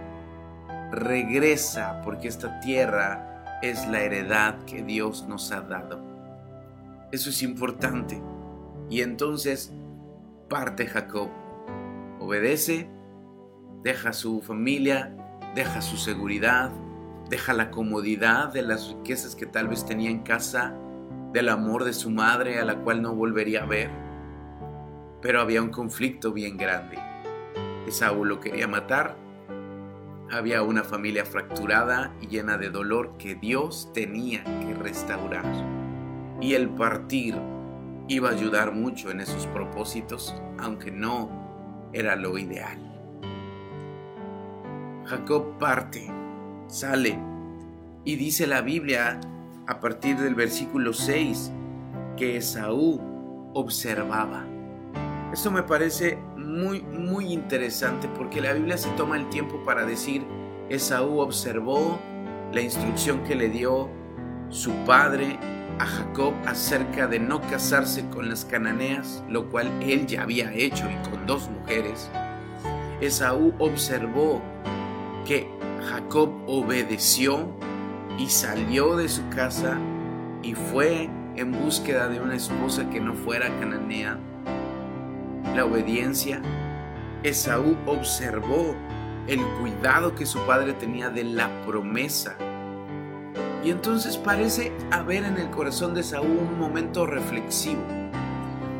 Regresa 0.91 2.01
porque 2.03 2.27
esta 2.27 2.59
tierra 2.59 3.59
es 3.61 3.87
la 3.87 4.01
heredad 4.01 4.63
que 4.65 4.83
Dios 4.83 5.25
nos 5.27 5.51
ha 5.51 5.61
dado. 5.61 6.01
Eso 7.11 7.29
es 7.29 7.41
importante. 7.41 8.21
Y 8.89 9.01
entonces 9.01 9.73
parte 10.49 10.85
Jacob. 10.85 11.29
Obedece, 12.19 12.89
deja 13.81 14.13
su 14.13 14.41
familia, 14.41 15.15
deja 15.55 15.81
su 15.81 15.97
seguridad, 15.97 16.71
deja 17.29 17.53
la 17.53 17.71
comodidad 17.71 18.53
de 18.53 18.61
las 18.61 18.89
riquezas 18.89 19.35
que 19.35 19.45
tal 19.45 19.67
vez 19.67 19.85
tenía 19.85 20.09
en 20.09 20.19
casa, 20.19 20.75
del 21.33 21.49
amor 21.49 21.83
de 21.83 21.93
su 21.93 22.11
madre 22.11 22.59
a 22.59 22.65
la 22.65 22.75
cual 22.75 23.01
no 23.01 23.15
volvería 23.15 23.63
a 23.63 23.65
ver. 23.65 23.89
Pero 25.21 25.41
había 25.41 25.63
un 25.63 25.69
conflicto 25.69 26.31
bien 26.31 26.57
grande. 26.57 26.99
Esaú 27.87 28.23
lo 28.23 28.39
quería 28.39 28.67
matar. 28.67 29.17
Había 30.31 30.61
una 30.61 30.83
familia 30.83 31.25
fracturada 31.25 32.13
y 32.21 32.27
llena 32.27 32.57
de 32.57 32.69
dolor 32.69 33.17
que 33.17 33.35
Dios 33.35 33.91
tenía 33.93 34.43
que 34.43 34.73
restaurar. 34.75 35.45
Y 36.39 36.53
el 36.53 36.69
partir 36.69 37.35
iba 38.07 38.29
a 38.29 38.33
ayudar 38.33 38.73
mucho 38.73 39.09
en 39.09 39.21
esos 39.21 39.47
propósitos, 39.47 40.35
aunque 40.59 40.91
no 40.91 41.89
era 41.93 42.15
lo 42.15 42.37
ideal. 42.37 42.77
Jacob 45.05 45.57
parte, 45.57 46.11
sale, 46.67 47.19
y 48.05 48.15
dice 48.17 48.47
la 48.47 48.61
Biblia 48.61 49.19
a 49.67 49.79
partir 49.79 50.17
del 50.17 50.35
versículo 50.35 50.93
6 50.93 51.51
que 52.17 52.37
Esaú 52.37 53.01
observaba. 53.53 54.45
Esto 55.31 55.51
me 55.51 55.63
parece 55.63 56.17
muy, 56.37 56.81
muy 56.81 57.33
interesante 57.33 58.07
porque 58.17 58.41
la 58.41 58.53
Biblia 58.53 58.77
se 58.77 58.89
toma 58.91 59.17
el 59.17 59.29
tiempo 59.29 59.63
para 59.65 59.85
decir, 59.85 60.23
Esaú 60.69 61.19
observó 61.19 61.99
la 62.51 62.61
instrucción 62.61 63.23
que 63.23 63.35
le 63.35 63.49
dio 63.49 63.89
su 64.49 64.71
padre 64.85 65.39
a 65.79 65.85
Jacob 65.85 66.33
acerca 66.45 67.07
de 67.07 67.19
no 67.19 67.41
casarse 67.41 68.07
con 68.09 68.29
las 68.29 68.45
cananeas, 68.45 69.23
lo 69.27 69.49
cual 69.49 69.71
él 69.81 70.05
ya 70.05 70.23
había 70.23 70.53
hecho 70.53 70.85
y 70.89 71.09
con 71.09 71.25
dos 71.25 71.49
mujeres, 71.49 72.11
Esaú 73.01 73.53
observó 73.57 74.41
que 75.25 75.47
Jacob 75.89 76.31
obedeció 76.47 77.49
y 78.17 78.29
salió 78.29 78.95
de 78.95 79.09
su 79.09 79.27
casa 79.29 79.77
y 80.41 80.55
fue 80.55 81.09
en 81.35 81.51
búsqueda 81.51 82.07
de 82.07 82.19
una 82.19 82.35
esposa 82.35 82.89
que 82.89 82.99
no 82.99 83.13
fuera 83.13 83.47
cananea. 83.59 84.17
La 85.55 85.65
obediencia, 85.65 86.41
Esaú 87.23 87.77
observó 87.85 88.75
el 89.27 89.41
cuidado 89.61 90.15
que 90.15 90.25
su 90.25 90.39
padre 90.45 90.73
tenía 90.73 91.09
de 91.09 91.23
la 91.23 91.49
promesa 91.65 92.35
y 93.63 93.71
entonces 93.71 94.17
parece 94.17 94.73
haber 94.91 95.23
en 95.23 95.37
el 95.37 95.49
corazón 95.49 95.93
de 95.93 96.03
Saúl 96.03 96.37
un 96.37 96.59
momento 96.59 97.05
reflexivo, 97.05 97.81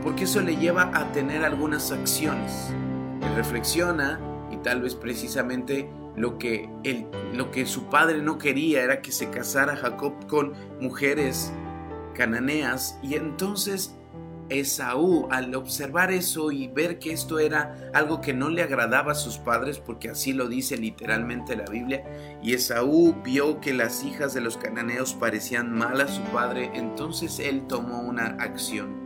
porque 0.04 0.26
eso 0.26 0.42
le 0.42 0.58
lleva 0.58 0.92
a 0.94 1.12
tener 1.14 1.46
algunas 1.46 1.92
acciones. 1.92 2.74
Él 3.22 3.36
reflexiona 3.36 4.20
y 4.52 4.58
tal 4.58 4.82
vez 4.82 4.96
precisamente 4.96 5.90
lo 6.16 6.38
que, 6.38 6.70
él, 6.84 7.08
lo 7.34 7.52
que 7.52 7.66
su 7.66 7.90
padre 7.90 8.22
no 8.22 8.38
quería 8.38 8.84
era 8.84 9.02
que 9.02 9.12
se 9.12 9.30
casara 9.30 9.76
Jacob 9.76 10.28
con 10.28 10.54
mujeres 10.80 11.52
cananeas. 12.14 13.00
Y 13.02 13.16
entonces 13.16 13.96
Esaú, 14.50 15.28
al 15.32 15.56
observar 15.56 16.12
eso 16.12 16.52
y 16.52 16.68
ver 16.68 17.00
que 17.00 17.12
esto 17.12 17.40
era 17.40 17.90
algo 17.94 18.22
que 18.22 18.34
no 18.34 18.50
le 18.50 18.62
agradaba 18.62 19.14
a 19.14 19.16
sus 19.16 19.38
padres, 19.38 19.80
porque 19.80 20.10
así 20.10 20.34
lo 20.34 20.48
dice 20.48 20.78
literalmente 20.78 21.56
la 21.56 21.66
Biblia, 21.66 22.04
y 22.42 22.54
Esaú 22.54 23.16
vio 23.24 23.60
que 23.62 23.74
las 23.74 24.04
hijas 24.04 24.34
de 24.34 24.42
los 24.42 24.58
cananeos 24.58 25.14
parecían 25.14 25.72
mal 25.74 26.02
a 26.02 26.08
su 26.08 26.22
padre, 26.24 26.72
entonces 26.74 27.40
él 27.40 27.66
tomó 27.68 28.02
una 28.02 28.38
acción. 28.40 29.02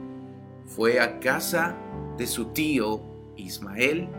Fue 0.65 0.99
a 0.99 1.19
casa 1.19 1.75
de 2.17 2.27
su 2.27 2.47
tío 2.47 3.01
Ismael, 3.37 4.09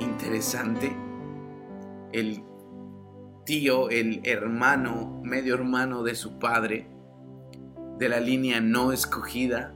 interesante, 0.00 0.96
el 2.12 2.42
tío, 3.44 3.90
el 3.90 4.20
hermano, 4.24 5.20
medio 5.24 5.54
hermano 5.54 6.02
de 6.02 6.14
su 6.14 6.38
padre, 6.38 6.88
de 7.98 8.08
la 8.08 8.20
línea 8.20 8.60
no 8.60 8.92
escogida, 8.92 9.74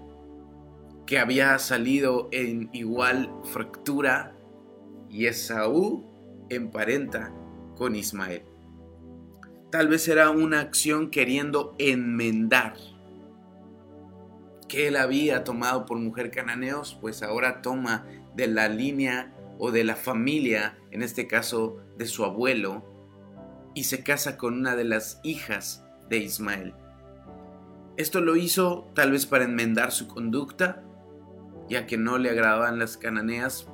que 1.06 1.18
había 1.18 1.58
salido 1.58 2.28
en 2.32 2.68
igual 2.72 3.30
fractura 3.44 4.36
y 5.08 5.26
Esaú 5.26 6.04
emparenta 6.48 7.32
con 7.76 7.94
Ismael. 7.94 8.42
Tal 9.70 9.88
vez 9.88 10.08
era 10.08 10.30
una 10.30 10.60
acción 10.60 11.10
queriendo 11.10 11.74
enmendar 11.78 12.74
que 14.68 14.88
él 14.88 14.96
había 14.96 15.44
tomado 15.44 15.86
por 15.86 15.98
mujer 15.98 16.30
cananeos, 16.30 16.98
pues 17.00 17.22
ahora 17.22 17.62
toma 17.62 18.06
de 18.34 18.48
la 18.48 18.68
línea 18.68 19.35
o 19.58 19.70
de 19.70 19.84
la 19.84 19.96
familia, 19.96 20.78
en 20.90 21.02
este 21.02 21.26
caso 21.26 21.78
de 21.96 22.06
su 22.06 22.24
abuelo, 22.24 22.84
y 23.74 23.84
se 23.84 24.02
casa 24.02 24.36
con 24.36 24.54
una 24.54 24.76
de 24.76 24.84
las 24.84 25.20
hijas 25.22 25.84
de 26.08 26.18
Ismael. 26.18 26.74
Esto 27.96 28.20
lo 28.20 28.36
hizo 28.36 28.90
tal 28.94 29.12
vez 29.12 29.26
para 29.26 29.44
enmendar 29.44 29.92
su 29.92 30.06
conducta, 30.08 30.82
ya 31.68 31.86
que 31.86 31.96
no 31.96 32.18
le 32.18 32.30
agradaban 32.30 32.78
las 32.78 32.96
cananeas, 32.96 33.66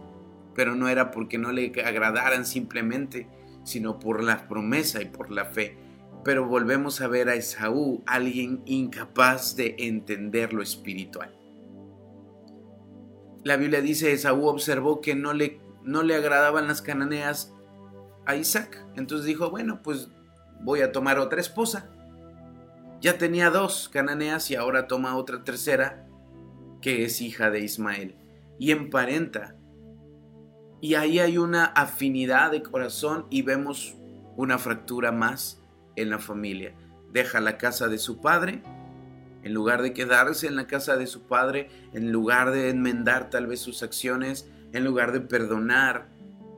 pero 0.54 0.74
no 0.74 0.88
era 0.88 1.10
porque 1.10 1.38
no 1.38 1.52
le 1.52 1.72
agradaran 1.84 2.46
simplemente, 2.46 3.28
sino 3.64 3.98
por 3.98 4.22
la 4.22 4.48
promesa 4.48 5.02
y 5.02 5.06
por 5.06 5.30
la 5.30 5.46
fe. 5.46 5.76
Pero 6.24 6.46
volvemos 6.46 7.00
a 7.00 7.08
ver 7.08 7.28
a 7.28 7.34
Esaú, 7.34 8.02
alguien 8.06 8.62
incapaz 8.64 9.56
de 9.56 9.74
entender 9.78 10.52
lo 10.52 10.62
espiritual. 10.62 11.34
La 13.44 13.56
Biblia 13.56 13.80
dice, 13.80 14.12
Esaú 14.12 14.46
observó 14.46 15.00
que 15.00 15.16
no 15.16 15.32
le, 15.32 15.58
no 15.84 16.02
le 16.02 16.14
agradaban 16.14 16.66
las 16.66 16.82
cananeas 16.82 17.54
a 18.26 18.36
Isaac. 18.36 18.84
Entonces 18.96 19.26
dijo, 19.26 19.50
bueno, 19.50 19.82
pues 19.82 20.08
voy 20.60 20.80
a 20.80 20.92
tomar 20.92 21.18
otra 21.18 21.40
esposa. 21.40 21.90
Ya 23.00 23.18
tenía 23.18 23.50
dos 23.50 23.88
cananeas 23.88 24.50
y 24.50 24.54
ahora 24.54 24.86
toma 24.86 25.16
otra 25.16 25.42
tercera 25.42 26.06
que 26.82 27.04
es 27.04 27.20
hija 27.20 27.50
de 27.50 27.60
Ismael, 27.60 28.16
y 28.58 28.72
emparenta. 28.72 29.56
Y 30.80 30.94
ahí 30.94 31.20
hay 31.20 31.38
una 31.38 31.64
afinidad 31.64 32.50
de 32.50 32.62
corazón 32.62 33.26
y 33.30 33.42
vemos 33.42 33.94
una 34.36 34.58
fractura 34.58 35.12
más 35.12 35.62
en 35.94 36.10
la 36.10 36.18
familia. 36.18 36.74
Deja 37.12 37.40
la 37.40 37.56
casa 37.56 37.88
de 37.88 37.98
su 37.98 38.20
padre, 38.20 38.62
en 39.44 39.54
lugar 39.54 39.80
de 39.82 39.92
quedarse 39.92 40.48
en 40.48 40.56
la 40.56 40.66
casa 40.66 40.96
de 40.96 41.06
su 41.06 41.22
padre, 41.22 41.70
en 41.92 42.10
lugar 42.10 42.50
de 42.50 42.70
enmendar 42.70 43.30
tal 43.30 43.46
vez 43.46 43.60
sus 43.60 43.82
acciones, 43.82 44.50
en 44.72 44.84
lugar 44.84 45.12
de 45.12 45.20
perdonar, 45.20 46.10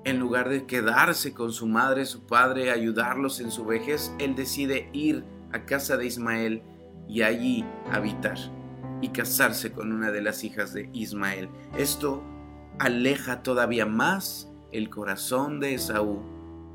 en 0.04 0.18
lugar 0.18 0.49
de 0.49 0.66
quedarse 0.66 1.33
con 1.33 1.52
su 1.52 1.66
madre, 1.66 2.04
su 2.04 2.26
padre, 2.26 2.71
ayudarlos 2.71 3.40
en 3.40 3.50
su 3.50 3.64
vejez, 3.64 4.12
él 4.18 4.37
decide 4.37 4.88
ir 4.92 5.25
a 5.52 5.64
casa 5.64 5.97
de 5.97 6.06
Ismael 6.06 6.62
y 7.09 7.23
allí 7.23 7.64
habitar 7.90 8.38
y 9.00 9.09
casarse 9.09 9.73
con 9.73 9.92
una 9.92 10.11
de 10.11 10.23
las 10.23 10.44
hijas 10.44 10.73
de 10.73 10.88
Ismael. 10.92 11.49
Esto 11.76 12.23
aleja 12.78 13.42
todavía 13.42 13.87
más 13.87 14.50
el 14.73 14.90
corazón 14.90 15.61
de 15.61 15.75
Esaú 15.75 16.23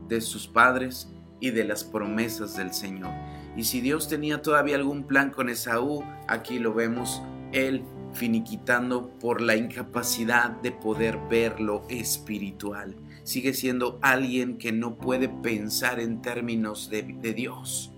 de 0.08 0.22
sus 0.22 0.48
padres 0.48 1.10
y 1.40 1.52
de 1.52 1.64
las 1.64 1.84
promesas 1.84 2.56
del 2.58 2.74
Señor. 2.74 3.12
Y 3.56 3.64
si 3.64 3.82
Dios 3.82 4.08
tenía 4.08 4.42
todavía 4.42 4.76
algún 4.76 5.04
plan 5.04 5.32
con 5.32 5.50
Esaú, 5.50 6.04
aquí 6.28 6.60
lo 6.60 6.74
vemos, 6.74 7.22
él 7.52 7.84
finiquitando 8.14 9.10
por 9.20 9.42
la 9.42 9.56
incapacidad 9.56 10.50
de 10.50 10.72
poder 10.72 11.18
ver 11.30 11.60
lo 11.60 11.84
espiritual. 11.90 12.96
Sigue 13.24 13.54
siendo 13.54 14.00
alguien 14.02 14.58
que 14.58 14.72
no 14.72 14.98
puede 14.98 15.30
pensar 15.30 16.00
en 16.00 16.22
términos 16.22 16.90
de, 16.90 17.04
Dios. 17.34 17.94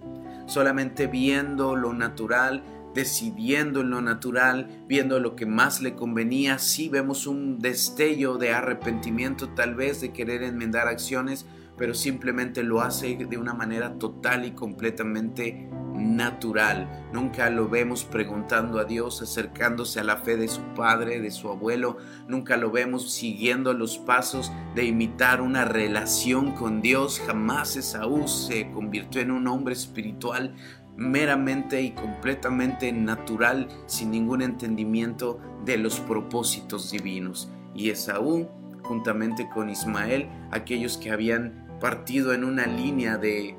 Solamente 0.46 1.08
viendo 1.08 1.76
lo 1.76 1.94
natural, 1.94 2.64
decidiendo 2.94 3.82
en 3.82 3.92
lo 3.92 4.02
natural, 4.02 4.84
viendo 4.88 5.20
lo 5.20 5.36
que 5.36 5.46
más 5.46 5.82
le 5.82 5.96
convenía, 5.96 6.60
sí 6.60 6.90
vemos 6.90 7.28
un 7.28 7.60
destello 7.60 8.38
de 8.38 8.52
arrepentimiento 8.52 9.50
tal 9.50 9.76
vez, 9.76 10.02
de 10.02 10.12
querer 10.12 10.44
enmendar 10.44 10.88
acciones, 10.88 11.46
pero 11.78 11.94
simplemente 11.94 12.64
lo 12.64 12.82
hace 12.82 13.16
de 13.16 13.38
una 13.38 13.54
manera 13.54 13.98
total 13.98 14.46
y 14.46 14.52
completamente 14.52 15.70
natural. 16.02 16.88
Nunca 17.14 17.50
lo 17.50 17.70
vemos 17.70 18.04
preguntando 18.04 18.80
a 18.80 18.86
Dios, 18.86 19.22
acercándose 19.22 20.00
a 20.00 20.04
la 20.04 20.18
fe 20.18 20.38
de 20.38 20.48
su 20.48 20.62
padre, 20.76 21.22
de 21.22 21.32
su 21.32 21.50
abuelo. 21.50 21.98
Nunca 22.28 22.58
lo 22.58 22.72
vemos 22.72 23.12
siguiendo 23.12 23.74
los 23.74 23.98
pasos 23.98 24.52
de 24.76 24.86
imitar 24.86 25.42
una 25.42 25.66
relación 25.66 26.52
con 26.52 26.82
Dios. 26.82 27.22
Jamás 27.26 27.76
Esaú 27.76 28.28
se 28.28 28.72
convirtió 28.72 29.22
en 29.22 29.32
un 29.32 29.48
hombre 29.48 29.74
espiritual 29.74 30.56
meramente 30.98 31.82
y 31.82 31.92
completamente 31.92 32.92
natural, 32.92 33.68
sin 33.86 34.12
ningún 34.12 34.42
entendimiento 34.42 35.40
de 35.66 35.78
los 35.78 36.00
propósitos 36.00 36.92
divinos. 36.92 37.52
Y 37.74 37.90
Esaú, 37.90 38.50
juntamente 38.84 39.50
con 39.50 39.70
Ismael, 39.70 40.28
aquellos 40.52 40.98
que 40.98 41.12
habían 41.12 41.78
partido 41.80 42.34
en 42.34 42.44
una 42.44 42.68
línea 42.68 43.18
de 43.18 43.56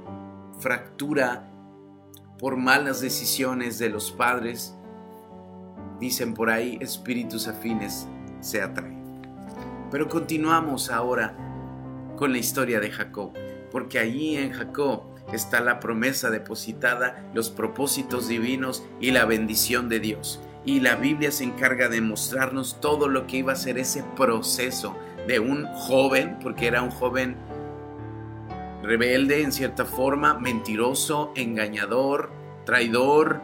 fractura 0.58 1.51
por 2.42 2.56
malas 2.56 3.00
decisiones 3.00 3.78
de 3.78 3.88
los 3.88 4.10
padres, 4.10 4.74
dicen 6.00 6.34
por 6.34 6.50
ahí, 6.50 6.76
espíritus 6.80 7.46
afines 7.46 8.08
se 8.40 8.60
atraen. 8.60 9.00
Pero 9.92 10.08
continuamos 10.08 10.90
ahora 10.90 11.36
con 12.16 12.32
la 12.32 12.38
historia 12.38 12.80
de 12.80 12.90
Jacob, 12.90 13.30
porque 13.70 14.00
allí 14.00 14.36
en 14.36 14.50
Jacob 14.50 15.02
está 15.32 15.60
la 15.60 15.78
promesa 15.78 16.30
depositada, 16.30 17.30
los 17.32 17.48
propósitos 17.48 18.26
divinos 18.26 18.84
y 19.00 19.12
la 19.12 19.24
bendición 19.24 19.88
de 19.88 20.00
Dios. 20.00 20.40
Y 20.64 20.80
la 20.80 20.96
Biblia 20.96 21.30
se 21.30 21.44
encarga 21.44 21.88
de 21.88 22.00
mostrarnos 22.00 22.80
todo 22.80 23.06
lo 23.06 23.28
que 23.28 23.36
iba 23.36 23.52
a 23.52 23.56
ser 23.56 23.78
ese 23.78 24.02
proceso 24.16 24.96
de 25.28 25.38
un 25.38 25.66
joven, 25.74 26.40
porque 26.42 26.66
era 26.66 26.82
un 26.82 26.90
joven 26.90 27.36
rebelde 28.82 29.42
en 29.42 29.52
cierta 29.52 29.84
forma, 29.84 30.38
mentiroso, 30.38 31.32
engañador, 31.36 32.30
traidor, 32.64 33.40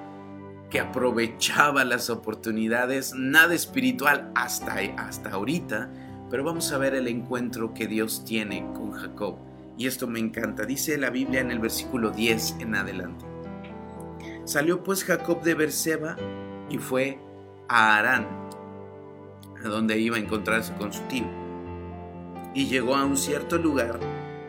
que 0.71 0.81
aprovechaba 0.81 1.85
las 1.85 2.11
oportunidades, 2.11 3.15
nada 3.15 3.55
espiritual 3.55 4.31
hasta, 4.35 4.75
hasta 4.97 5.31
ahorita, 5.31 5.91
pero 6.31 6.45
vamos 6.45 6.73
a 6.73 6.79
ver 6.79 6.95
el 6.95 7.09
encuentro 7.09 7.73
que 7.73 7.87
Dios 7.87 8.25
tiene 8.25 8.67
con 8.75 8.93
Jacob. 8.93 9.37
Y 9.79 9.87
esto 9.87 10.07
me 10.07 10.19
encanta, 10.19 10.65
dice 10.65 10.99
la 10.99 11.11
Biblia 11.11 11.41
en 11.41 11.51
el 11.51 11.61
versículo 11.61 12.11
10 12.11 12.57
en 12.61 12.75
adelante. 12.75 13.25
Salió 14.45 14.83
pues 14.83 15.05
Jacob 15.05 15.43
de 15.43 15.55
Berseba 15.55 16.17
y 16.69 16.79
fue 16.79 17.19
a 17.69 17.97
Arán, 17.97 18.27
a 19.65 19.69
donde 19.69 19.99
iba 19.99 20.17
a 20.17 20.21
encontrarse 20.21 20.75
con 20.75 20.93
su 20.93 21.03
tío. 21.03 21.27
Y 22.55 22.67
llegó 22.67 22.97
a 22.97 23.05
un 23.05 23.17
cierto 23.17 23.57
lugar 23.57 24.01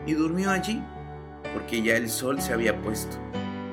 y 0.06 0.12
durmió 0.14 0.50
allí, 0.50 0.82
porque 1.52 1.82
ya 1.82 1.96
el 1.96 2.08
sol 2.08 2.40
se 2.40 2.52
había 2.52 2.80
puesto, 2.80 3.16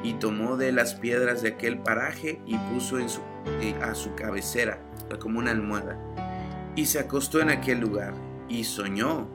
y 0.04 0.14
tomó 0.14 0.58
de 0.58 0.72
las 0.72 0.96
piedras 0.96 1.42
de 1.42 1.50
aquel 1.50 1.80
paraje 1.80 2.42
y 2.46 2.58
puso 2.58 3.00
en 3.00 3.10
su, 3.10 3.22
eh, 3.62 3.76
a 3.82 3.94
su 3.96 4.16
cabecera 4.16 4.82
como 5.20 5.40
una 5.40 5.52
almohada, 5.52 5.98
y 6.76 6.86
se 6.86 7.00
acostó 7.00 7.40
en 7.42 7.50
aquel 7.50 7.80
lugar, 7.80 8.14
y 8.50 8.64
soñó, 8.64 9.28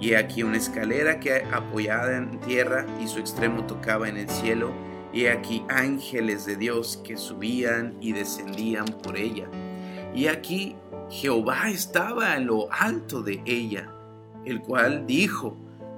y 0.00 0.14
aquí 0.14 0.42
una 0.42 0.56
escalera 0.56 1.20
que 1.20 1.44
apoyada 1.52 2.16
en 2.16 2.40
tierra 2.40 2.86
y 3.00 3.06
su 3.06 3.20
extremo 3.20 3.66
tocaba 3.66 4.08
en 4.08 4.16
el 4.16 4.28
cielo, 4.28 4.72
y 5.12 5.26
aquí 5.26 5.64
ángeles 5.68 6.46
de 6.46 6.56
Dios 6.56 7.00
que 7.04 7.16
subían 7.16 7.96
y 8.00 8.12
descendían 8.12 8.86
por 8.86 9.16
ella. 9.16 9.46
Y 10.14 10.26
aquí 10.26 10.76
Jehová 11.10 11.68
estaba 11.70 12.36
en 12.36 12.46
lo 12.46 12.72
alto 12.72 13.22
de 13.22 13.42
ella, 13.44 13.92
el 14.44 14.60
cual 14.60 15.06
dijo, 15.06 15.56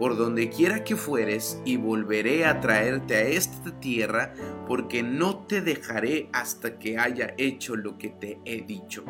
por 0.00 0.16
donde 0.16 0.48
quiera 0.48 0.82
que 0.82 0.96
fueres, 0.96 1.60
y 1.66 1.76
volveré 1.76 2.46
a 2.46 2.58
traerte 2.60 3.16
a 3.16 3.20
esta 3.20 3.78
tierra, 3.80 4.32
porque 4.66 5.02
no 5.02 5.40
te 5.40 5.60
dejaré 5.60 6.30
hasta 6.32 6.78
que 6.78 6.96
haya 6.96 7.34
hecho 7.36 7.76
lo 7.76 7.98
que 7.98 8.08
te 8.08 8.40
he 8.46 8.62
dicho. 8.62 9.04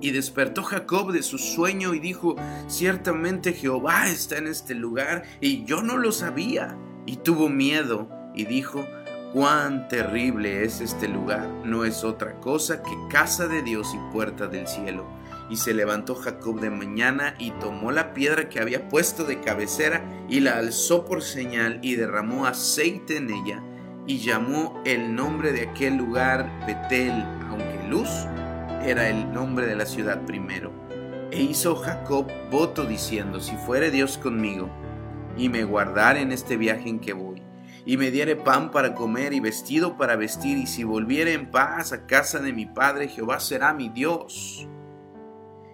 Y 0.00 0.12
despertó 0.12 0.62
Jacob 0.62 1.10
de 1.10 1.24
su 1.24 1.38
sueño 1.38 1.92
y 1.92 1.98
dijo, 1.98 2.36
ciertamente 2.68 3.52
Jehová 3.52 4.08
está 4.08 4.38
en 4.38 4.46
este 4.46 4.76
lugar, 4.76 5.24
y 5.40 5.64
yo 5.64 5.82
no 5.82 5.96
lo 5.96 6.12
sabía. 6.12 6.78
Y 7.04 7.16
tuvo 7.16 7.48
miedo, 7.48 8.08
y 8.36 8.44
dijo, 8.44 8.86
cuán 9.32 9.88
terrible 9.88 10.62
es 10.62 10.80
este 10.80 11.08
lugar, 11.08 11.48
no 11.64 11.84
es 11.84 12.04
otra 12.04 12.38
cosa 12.38 12.80
que 12.84 12.96
casa 13.10 13.48
de 13.48 13.62
Dios 13.62 13.92
y 13.92 14.12
puerta 14.12 14.46
del 14.46 14.68
cielo 14.68 15.04
y 15.52 15.56
se 15.56 15.74
levantó 15.74 16.14
Jacob 16.14 16.60
de 16.60 16.70
mañana 16.70 17.34
y 17.38 17.50
tomó 17.50 17.92
la 17.92 18.14
piedra 18.14 18.48
que 18.48 18.58
había 18.58 18.88
puesto 18.88 19.24
de 19.24 19.40
cabecera 19.40 20.02
y 20.26 20.40
la 20.40 20.56
alzó 20.56 21.04
por 21.04 21.20
señal 21.20 21.78
y 21.82 21.94
derramó 21.94 22.46
aceite 22.46 23.18
en 23.18 23.28
ella 23.28 23.62
y 24.06 24.20
llamó 24.20 24.80
el 24.86 25.14
nombre 25.14 25.52
de 25.52 25.68
aquel 25.68 25.96
lugar 25.96 26.50
Betel, 26.66 27.12
aunque 27.50 27.86
Luz 27.86 28.08
era 28.82 29.10
el 29.10 29.30
nombre 29.30 29.66
de 29.66 29.76
la 29.76 29.84
ciudad 29.84 30.22
primero. 30.22 30.72
E 31.30 31.42
hizo 31.42 31.76
Jacob 31.76 32.32
voto 32.50 32.86
diciendo, 32.86 33.38
si 33.38 33.54
fuere 33.58 33.90
Dios 33.90 34.16
conmigo 34.16 34.70
y 35.36 35.50
me 35.50 35.64
guardare 35.64 36.22
en 36.22 36.32
este 36.32 36.56
viaje 36.56 36.88
en 36.88 36.98
que 36.98 37.12
voy, 37.12 37.42
y 37.84 37.98
me 37.98 38.10
diere 38.10 38.36
pan 38.36 38.70
para 38.70 38.94
comer 38.94 39.34
y 39.34 39.40
vestido 39.40 39.98
para 39.98 40.16
vestir, 40.16 40.56
y 40.56 40.66
si 40.66 40.82
volviere 40.82 41.34
en 41.34 41.50
paz 41.50 41.92
a 41.92 42.06
casa 42.06 42.38
de 42.38 42.54
mi 42.54 42.64
padre, 42.64 43.08
Jehová 43.08 43.38
será 43.38 43.74
mi 43.74 43.90
Dios 43.90 44.66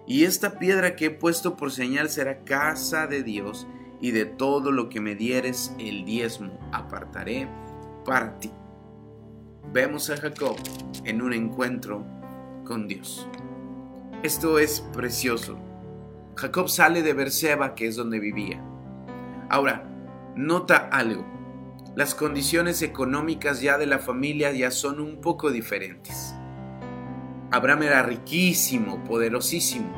y 0.09 0.25
esta 0.25 0.57
piedra 0.57 0.97
que 0.97 1.05
he 1.05 1.11
puesto 1.11 1.55
por 1.55 1.71
señal 1.71 2.09
será 2.09 2.43
casa 2.43 3.07
de 3.07 3.23
Dios, 3.23 3.67
y 4.01 4.11
de 4.11 4.25
todo 4.25 4.71
lo 4.71 4.89
que 4.89 4.99
me 5.01 5.15
dieres 5.15 5.75
el 5.77 6.03
diezmo 6.03 6.57
apartaré 6.71 7.47
para 8.05 8.39
ti. 8.39 8.51
Vemos 9.71 10.09
a 10.09 10.17
Jacob 10.17 10.55
en 11.03 11.21
un 11.21 11.33
encuentro 11.33 12.03
con 12.65 12.87
Dios. 12.87 13.27
Esto 14.23 14.57
es 14.57 14.81
precioso. 14.93 15.59
Jacob 16.35 16.69
sale 16.69 17.03
de 17.03 17.13
Berseba, 17.13 17.75
que 17.75 17.87
es 17.87 17.95
donde 17.95 18.19
vivía. 18.19 18.63
Ahora, 19.49 19.83
nota 20.35 20.89
algo. 20.91 21.25
Las 21.95 22.15
condiciones 22.15 22.81
económicas 22.81 23.61
ya 23.61 23.77
de 23.77 23.85
la 23.85 23.99
familia 23.99 24.51
ya 24.53 24.71
son 24.71 24.99
un 25.01 25.21
poco 25.21 25.51
diferentes. 25.51 26.33
Abraham 27.51 27.83
era 27.83 28.03
riquísimo, 28.03 29.03
poderosísimo. 29.03 29.91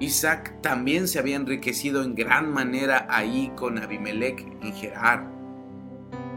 Isaac 0.00 0.60
también 0.60 1.08
se 1.08 1.18
había 1.18 1.36
enriquecido 1.36 2.02
en 2.02 2.14
gran 2.14 2.52
manera 2.52 3.06
ahí 3.08 3.52
con 3.56 3.78
Abimelech 3.78 4.40
en 4.60 4.72
Gerar. 4.74 5.30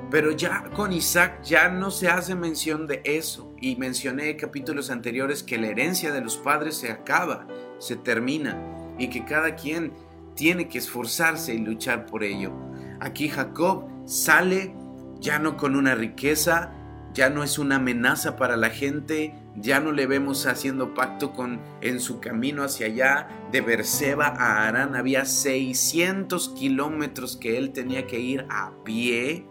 Pero 0.10 0.32
ya 0.32 0.64
con 0.76 0.94
Isaac 0.94 1.42
ya 1.44 1.68
no 1.70 1.92
se 1.92 2.08
hace 2.08 2.36
mención 2.36 2.88
de 2.88 3.02
eso. 3.04 3.54
Y 3.60 3.76
mencioné 3.76 4.30
en 4.30 4.38
capítulos 4.38 4.90
anteriores 4.90 5.44
que 5.44 5.58
la 5.58 5.68
herencia 5.68 6.14
de 6.14 6.22
los 6.22 6.38
padres 6.38 6.78
se 6.78 6.92
acaba, 6.92 7.48
se 7.80 7.96
termina, 7.96 8.58
y 8.98 9.10
que 9.10 9.26
cada 9.26 9.56
quien 9.56 9.92
tiene 10.36 10.70
que 10.70 10.78
esforzarse 10.78 11.54
y 11.54 11.58
luchar 11.58 12.06
por 12.06 12.24
ello. 12.24 12.54
Aquí 13.00 13.28
Jacob 13.28 13.86
sale 14.06 14.74
ya 15.20 15.40
no 15.40 15.58
con 15.58 15.76
una 15.76 15.96
riqueza, 15.96 16.72
ya 17.14 17.30
no 17.30 17.44
es 17.44 17.58
una 17.58 17.78
amenaza 17.78 18.38
para 18.38 18.56
la 18.56 18.70
gente, 18.70 19.34
ya 19.60 19.80
no 19.80 19.92
le 19.92 20.06
vemos 20.06 20.46
haciendo 20.46 20.94
pacto 20.94 21.34
con 21.34 21.60
en 21.82 22.00
su 22.00 22.20
camino 22.20 22.64
hacia 22.64 22.86
allá 22.86 23.28
de 23.52 23.62
Berseba 23.62 24.28
a 24.28 24.68
Arán 24.68 24.96
había 24.96 25.26
600 25.26 26.50
kilómetros 26.50 27.38
que 27.38 27.58
él 27.58 27.72
tenía 27.72 28.06
que 28.06 28.20
ir 28.20 28.46
a 28.50 28.72
pie. 28.84 29.48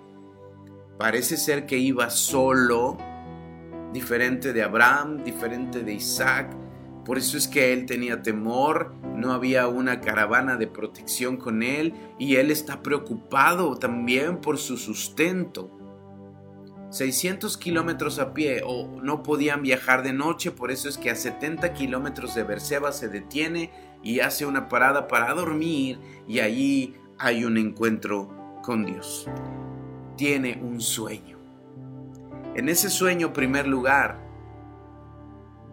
Parece 0.97 1.37
ser 1.37 1.67
que 1.67 1.79
iba 1.79 2.09
solo, 2.11 2.97
diferente 3.93 4.53
de 4.53 4.63
Abraham, 4.63 5.25
diferente 5.25 5.83
de 5.83 5.95
Isaac, 5.95 6.57
Por 7.05 7.19
eso 7.19 7.39
es 7.39 7.47
que 7.47 7.73
él 7.73 7.87
tenía 7.87 8.21
temor, 8.21 8.93
no 9.15 9.33
había 9.33 9.69
una 9.69 10.01
caravana 10.01 10.57
de 10.57 10.67
protección 10.67 11.37
con 11.37 11.63
él 11.63 11.95
y 12.19 12.35
él 12.35 12.51
está 12.51 12.83
preocupado 12.83 13.77
también 13.77 14.41
por 14.41 14.59
su 14.59 14.77
sustento. 14.77 15.76
600 16.97 17.59
kilómetros 17.59 18.19
a 18.19 18.33
pie 18.33 18.63
o 18.65 18.89
no 19.03 19.23
podían 19.23 19.63
viajar 19.63 20.03
de 20.03 20.13
noche, 20.13 20.51
por 20.51 20.71
eso 20.71 20.89
es 20.89 20.97
que 20.97 21.11
a 21.11 21.15
70 21.15 21.75
kilómetros 21.75 22.35
de 22.35 22.43
Berseba 22.43 22.91
se 22.91 23.09
detiene 23.09 23.71
y 24.03 24.21
hace 24.21 24.47
una 24.47 24.69
parada 24.69 25.07
para 25.07 25.35
dormir 25.35 25.99
y 26.27 26.41
allí 26.41 26.95
hay 27.19 27.45
un 27.45 27.59
encuentro 27.59 28.61
con 28.63 28.87
Dios. 28.87 29.29
Tiene 30.17 30.59
un 30.63 30.81
sueño. 30.81 31.39
En 32.55 32.71
ese 32.71 32.89
sueño, 32.89 33.35
primer 33.35 33.67
lugar, 33.67 34.27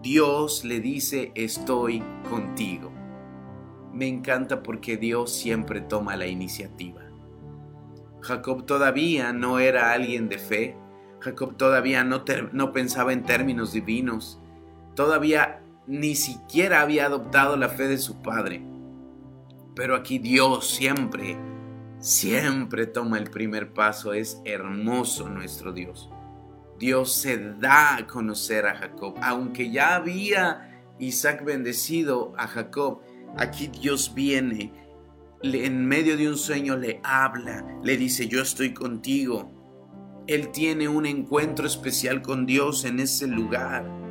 Dios 0.01 0.65
le 0.65 0.81
dice, 0.81 1.31
estoy 1.35 2.03
contigo. 2.29 2.91
Me 3.93 4.07
encanta 4.07 4.61
porque 4.61 4.97
Dios 4.97 5.31
siempre 5.33 5.79
toma 5.79 6.17
la 6.17 6.27
iniciativa. 6.27 7.01
Jacob 8.19 8.65
todavía 8.65 9.31
no 9.31 9.59
era 9.59 9.93
alguien 9.93 10.27
de 10.27 10.37
fe, 10.37 10.77
Jacob 11.23 11.55
todavía 11.55 12.03
no, 12.03 12.23
no 12.51 12.71
pensaba 12.73 13.13
en 13.13 13.23
términos 13.23 13.71
divinos, 13.71 14.39
todavía 14.95 15.61
ni 15.87 16.15
siquiera 16.15 16.81
había 16.81 17.05
adoptado 17.05 17.57
la 17.57 17.69
fe 17.69 17.87
de 17.87 17.97
su 17.97 18.21
padre. 18.21 18.63
Pero 19.75 19.95
aquí 19.95 20.19
Dios 20.19 20.69
siempre, 20.69 21.37
siempre 21.99 22.85
toma 22.85 23.17
el 23.17 23.29
primer 23.29 23.73
paso. 23.73 24.13
Es 24.13 24.41
hermoso 24.45 25.29
nuestro 25.29 25.73
Dios. 25.73 26.09
Dios 26.77 27.13
se 27.13 27.37
da 27.37 27.97
a 27.97 28.07
conocer 28.07 28.67
a 28.67 28.75
Jacob. 28.75 29.15
Aunque 29.21 29.71
ya 29.71 29.95
había 29.95 30.85
Isaac 30.99 31.43
bendecido 31.43 32.33
a 32.37 32.47
Jacob, 32.47 33.01
aquí 33.37 33.67
Dios 33.67 34.13
viene, 34.13 34.73
en 35.41 35.85
medio 35.85 36.17
de 36.17 36.29
un 36.29 36.37
sueño 36.37 36.77
le 36.77 36.99
habla, 37.03 37.65
le 37.83 37.97
dice, 37.97 38.27
yo 38.27 38.41
estoy 38.41 38.73
contigo. 38.73 39.62
Él 40.27 40.49
tiene 40.49 40.87
un 40.87 41.05
encuentro 41.05 41.67
especial 41.67 42.21
con 42.21 42.45
Dios 42.45 42.85
en 42.85 42.99
ese 42.99 43.27
lugar. 43.27 44.03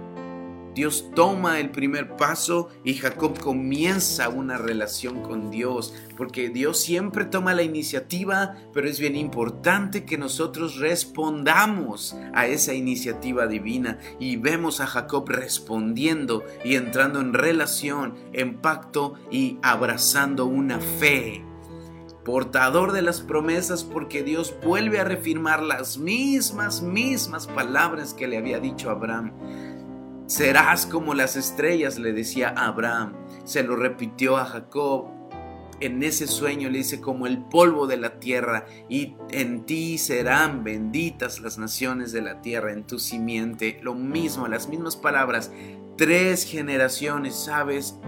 Dios 0.74 1.10
toma 1.14 1.60
el 1.60 1.70
primer 1.70 2.16
paso 2.16 2.70
y 2.82 2.94
Jacob 2.94 3.38
comienza 3.38 4.30
una 4.30 4.56
relación 4.56 5.20
con 5.20 5.50
Dios, 5.50 5.94
porque 6.16 6.48
Dios 6.48 6.80
siempre 6.80 7.26
toma 7.26 7.52
la 7.52 7.62
iniciativa, 7.62 8.56
pero 8.72 8.88
es 8.88 8.98
bien 8.98 9.14
importante 9.16 10.04
que 10.04 10.16
nosotros 10.16 10.76
respondamos 10.76 12.16
a 12.32 12.46
esa 12.46 12.72
iniciativa 12.72 13.46
divina 13.46 13.98
y 14.18 14.36
vemos 14.36 14.80
a 14.80 14.86
Jacob 14.86 15.28
respondiendo 15.28 16.42
y 16.64 16.76
entrando 16.76 17.20
en 17.20 17.34
relación, 17.34 18.14
en 18.32 18.58
pacto 18.62 19.14
y 19.30 19.58
abrazando 19.62 20.46
una 20.46 20.80
fe 20.80 21.44
portador 22.24 22.92
de 22.92 23.02
las 23.02 23.20
promesas 23.20 23.84
porque 23.84 24.22
Dios 24.22 24.54
vuelve 24.64 25.00
a 25.00 25.04
reafirmar 25.04 25.62
las 25.62 25.98
mismas, 25.98 26.82
mismas 26.82 27.46
palabras 27.46 28.14
que 28.14 28.28
le 28.28 28.38
había 28.38 28.60
dicho 28.60 28.88
a 28.88 28.92
Abraham. 28.92 29.32
Serás 30.26 30.86
como 30.86 31.14
las 31.14 31.36
estrellas, 31.36 31.98
le 31.98 32.12
decía 32.12 32.54
a 32.56 32.68
Abraham. 32.68 33.14
Se 33.44 33.62
lo 33.62 33.76
repitió 33.76 34.36
a 34.36 34.46
Jacob. 34.46 35.10
En 35.80 36.02
ese 36.04 36.28
sueño 36.28 36.70
le 36.70 36.78
dice 36.78 37.00
como 37.00 37.26
el 37.26 37.44
polvo 37.44 37.88
de 37.88 37.96
la 37.96 38.20
tierra 38.20 38.66
y 38.88 39.16
en 39.30 39.66
ti 39.66 39.98
serán 39.98 40.62
benditas 40.62 41.40
las 41.40 41.58
naciones 41.58 42.12
de 42.12 42.22
la 42.22 42.40
tierra, 42.40 42.72
en 42.72 42.86
tu 42.86 43.00
simiente. 43.00 43.80
Lo 43.82 43.94
mismo, 43.94 44.46
las 44.46 44.68
mismas 44.68 44.94
palabras. 44.94 45.50
Tres 45.96 46.44
generaciones, 46.44 47.34
¿sabes? 47.34 47.98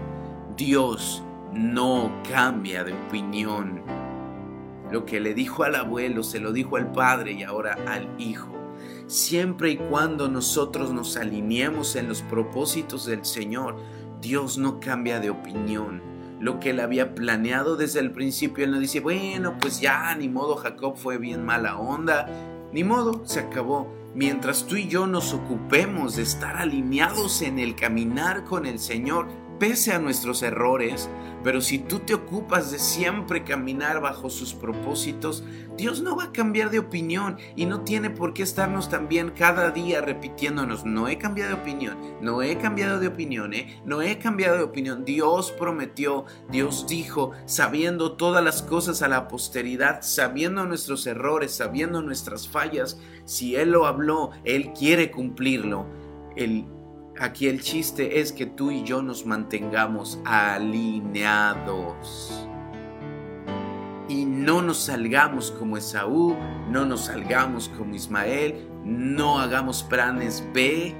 Dios 0.55 1.21
no 1.53 2.11
cambia 2.29 2.85
de 2.85 2.93
opinión. 2.93 4.04
Lo 4.95 5.05
que 5.05 5.19
le 5.19 5.33
dijo 5.33 5.65
al 5.65 5.75
abuelo 5.75 6.23
se 6.23 6.39
lo 6.39 6.53
dijo 6.53 6.77
al 6.77 6.93
padre 6.93 7.33
y 7.33 7.43
ahora 7.43 7.77
al 7.85 8.07
hijo 8.17 8.55
siempre 9.07 9.71
y 9.71 9.75
cuando 9.75 10.29
nosotros 10.29 10.93
nos 10.93 11.17
alineemos 11.17 11.97
en 11.97 12.07
los 12.07 12.21
propósitos 12.21 13.05
del 13.05 13.25
Señor, 13.25 13.75
Dios 14.21 14.57
no 14.57 14.79
cambia 14.79 15.19
de 15.19 15.31
opinión. 15.31 16.01
Lo 16.39 16.61
que 16.61 16.69
él 16.69 16.79
había 16.79 17.13
planeado 17.13 17.75
desde 17.75 17.99
el 17.99 18.13
principio, 18.13 18.63
él 18.63 18.71
no 18.71 18.79
dice, 18.79 19.01
bueno, 19.01 19.57
pues 19.59 19.81
ya, 19.81 20.15
ni 20.15 20.29
modo, 20.29 20.55
Jacob 20.55 20.95
fue 20.95 21.17
bien 21.17 21.43
mala 21.43 21.75
onda, 21.75 22.29
ni 22.71 22.85
modo, 22.85 23.21
se 23.25 23.41
acabó. 23.41 23.93
Mientras 24.15 24.65
tú 24.65 24.77
y 24.77 24.87
yo 24.87 25.07
nos 25.07 25.33
ocupemos 25.33 26.15
de 26.15 26.23
estar 26.23 26.55
alineados 26.55 27.41
en 27.41 27.59
el 27.59 27.75
caminar 27.75 28.45
con 28.45 28.65
el 28.65 28.79
Señor, 28.79 29.27
pese 29.59 29.93
a 29.93 29.99
nuestros 29.99 30.43
errores, 30.43 31.09
pero 31.43 31.61
si 31.61 31.77
tú 31.77 31.99
te 31.99 32.15
ocupas 32.15 32.71
de 32.71 32.79
siempre 32.79 33.43
caminar 33.43 34.01
bajo 34.01 34.31
sus 34.31 34.55
propósitos, 34.55 35.43
Dios 35.77 36.01
no 36.01 36.15
va 36.15 36.25
a 36.25 36.31
cambiar 36.31 36.71
de 36.71 36.79
opinión 36.79 37.37
y 37.55 37.65
no 37.67 37.81
tiene 37.81 38.09
por 38.09 38.33
qué 38.33 38.41
estarnos 38.41 38.89
también 38.89 39.29
cada 39.29 39.69
día 39.69 40.01
repitiéndonos, 40.01 40.85
no 40.85 41.07
he 41.07 41.17
cambiado 41.17 41.55
de 41.55 41.61
opinión, 41.61 41.97
no 42.19 42.41
he 42.41 42.57
cambiado 42.57 42.99
de 42.99 43.07
opinión, 43.07 43.53
¿eh? 43.53 43.79
no 43.85 44.01
he 44.01 44.17
cambiado 44.17 44.57
de 44.57 44.63
opinión. 44.63 45.05
Dios 45.05 45.51
prometió, 45.51 46.25
Dios 46.49 46.87
dijo, 46.87 47.31
sabiendo 47.45 48.13
todas 48.13 48.43
las 48.43 48.63
cosas 48.63 49.01
a 49.03 49.07
la 49.07 49.27
posteridad, 49.27 50.01
sabiendo 50.01 50.65
nuestros 50.65 51.05
errores, 51.05 51.53
sabiendo 51.53 52.01
nuestras 52.01 52.47
fallas, 52.47 52.99
si 53.25 53.55
Él 53.55 53.69
lo 53.69 53.85
habló, 53.85 54.31
Él 54.45 54.73
quiere 54.73 55.11
cumplirlo. 55.11 55.85
El 56.35 56.65
Aquí 57.17 57.47
el 57.47 57.61
chiste 57.61 58.19
es 58.19 58.33
que 58.33 58.45
tú 58.45 58.71
y 58.71 58.83
yo 58.83 59.01
nos 59.01 59.25
mantengamos 59.25 60.19
alineados. 60.25 61.65
Y 64.09 64.25
no 64.25 64.61
nos 64.61 64.79
salgamos 64.79 65.49
como 65.51 65.77
Esaú, 65.77 66.35
no 66.69 66.85
nos 66.85 67.05
salgamos 67.05 67.69
como 67.69 67.95
Ismael, 67.95 68.67
no 68.83 69.39
hagamos 69.39 69.81
planes 69.83 70.45
B. 70.53 70.93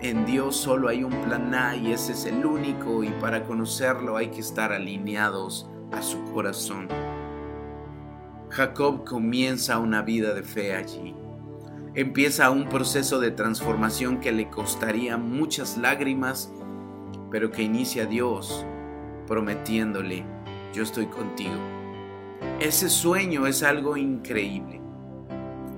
En 0.00 0.26
Dios 0.26 0.56
solo 0.56 0.88
hay 0.88 1.04
un 1.04 1.14
plan 1.22 1.54
A 1.54 1.76
y 1.76 1.92
ese 1.92 2.14
es 2.14 2.24
el 2.24 2.44
único 2.44 3.04
y 3.04 3.10
para 3.20 3.44
conocerlo 3.44 4.16
hay 4.16 4.26
que 4.30 4.40
estar 4.40 4.72
alineados 4.72 5.70
a 5.92 6.02
su 6.02 6.20
corazón. 6.32 6.88
Jacob 8.48 9.04
comienza 9.04 9.78
una 9.78 10.02
vida 10.02 10.34
de 10.34 10.42
fe 10.42 10.74
allí 10.74 11.14
empieza 11.94 12.50
un 12.50 12.68
proceso 12.68 13.20
de 13.20 13.30
transformación 13.30 14.20
que 14.20 14.32
le 14.32 14.48
costaría 14.48 15.18
muchas 15.18 15.76
lágrimas, 15.76 16.50
pero 17.30 17.50
que 17.50 17.62
inicia 17.62 18.06
Dios 18.06 18.64
prometiéndole, 19.26 20.24
yo 20.74 20.82
estoy 20.82 21.06
contigo. 21.06 21.54
Ese 22.60 22.88
sueño 22.88 23.46
es 23.46 23.62
algo 23.62 23.96
increíble. 23.96 24.80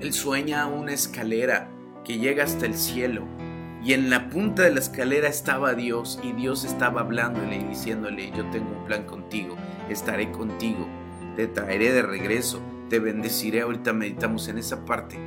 Él 0.00 0.12
sueña 0.12 0.66
una 0.66 0.92
escalera 0.92 1.70
que 2.04 2.18
llega 2.18 2.44
hasta 2.44 2.66
el 2.66 2.74
cielo 2.74 3.24
y 3.82 3.92
en 3.92 4.08
la 4.08 4.28
punta 4.28 4.62
de 4.62 4.72
la 4.72 4.80
escalera 4.80 5.28
estaba 5.28 5.74
Dios 5.74 6.20
y 6.22 6.32
Dios 6.32 6.64
estaba 6.64 7.02
hablándole 7.02 7.56
y 7.56 7.64
diciéndole, 7.64 8.30
yo 8.30 8.48
tengo 8.50 8.70
un 8.70 8.84
plan 8.86 9.04
contigo, 9.04 9.56
estaré 9.88 10.30
contigo, 10.30 10.86
te 11.36 11.46
traeré 11.48 11.92
de 11.92 12.02
regreso, 12.02 12.60
te 12.88 12.98
bendeciré. 12.98 13.62
Ahorita 13.62 13.92
meditamos 13.92 14.48
en 14.48 14.58
esa 14.58 14.84
parte 14.84 15.18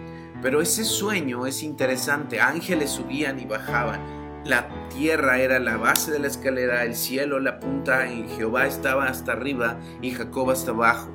pero 0.42 0.62
ese 0.62 0.84
sueño 0.84 1.46
es 1.46 1.64
interesante. 1.64 2.40
Ángeles 2.40 2.92
subían 2.92 3.40
y 3.40 3.46
bajaban. 3.46 4.18
La 4.46 4.70
tierra 4.90 5.40
era 5.40 5.60
la 5.60 5.78
base 5.78 6.12
de 6.12 6.20
la 6.20 6.28
escalera, 6.28 6.86
el 6.86 6.96
cielo 6.96 7.40
la 7.40 7.60
punta 7.60 8.10
y 8.10 8.28
Jehová 8.38 8.66
estaba 8.66 9.08
hasta 9.08 9.34
arriba 9.34 9.80
y 10.02 10.12
Jacob 10.12 10.52
hasta 10.52 10.72
abajo. 10.72 11.12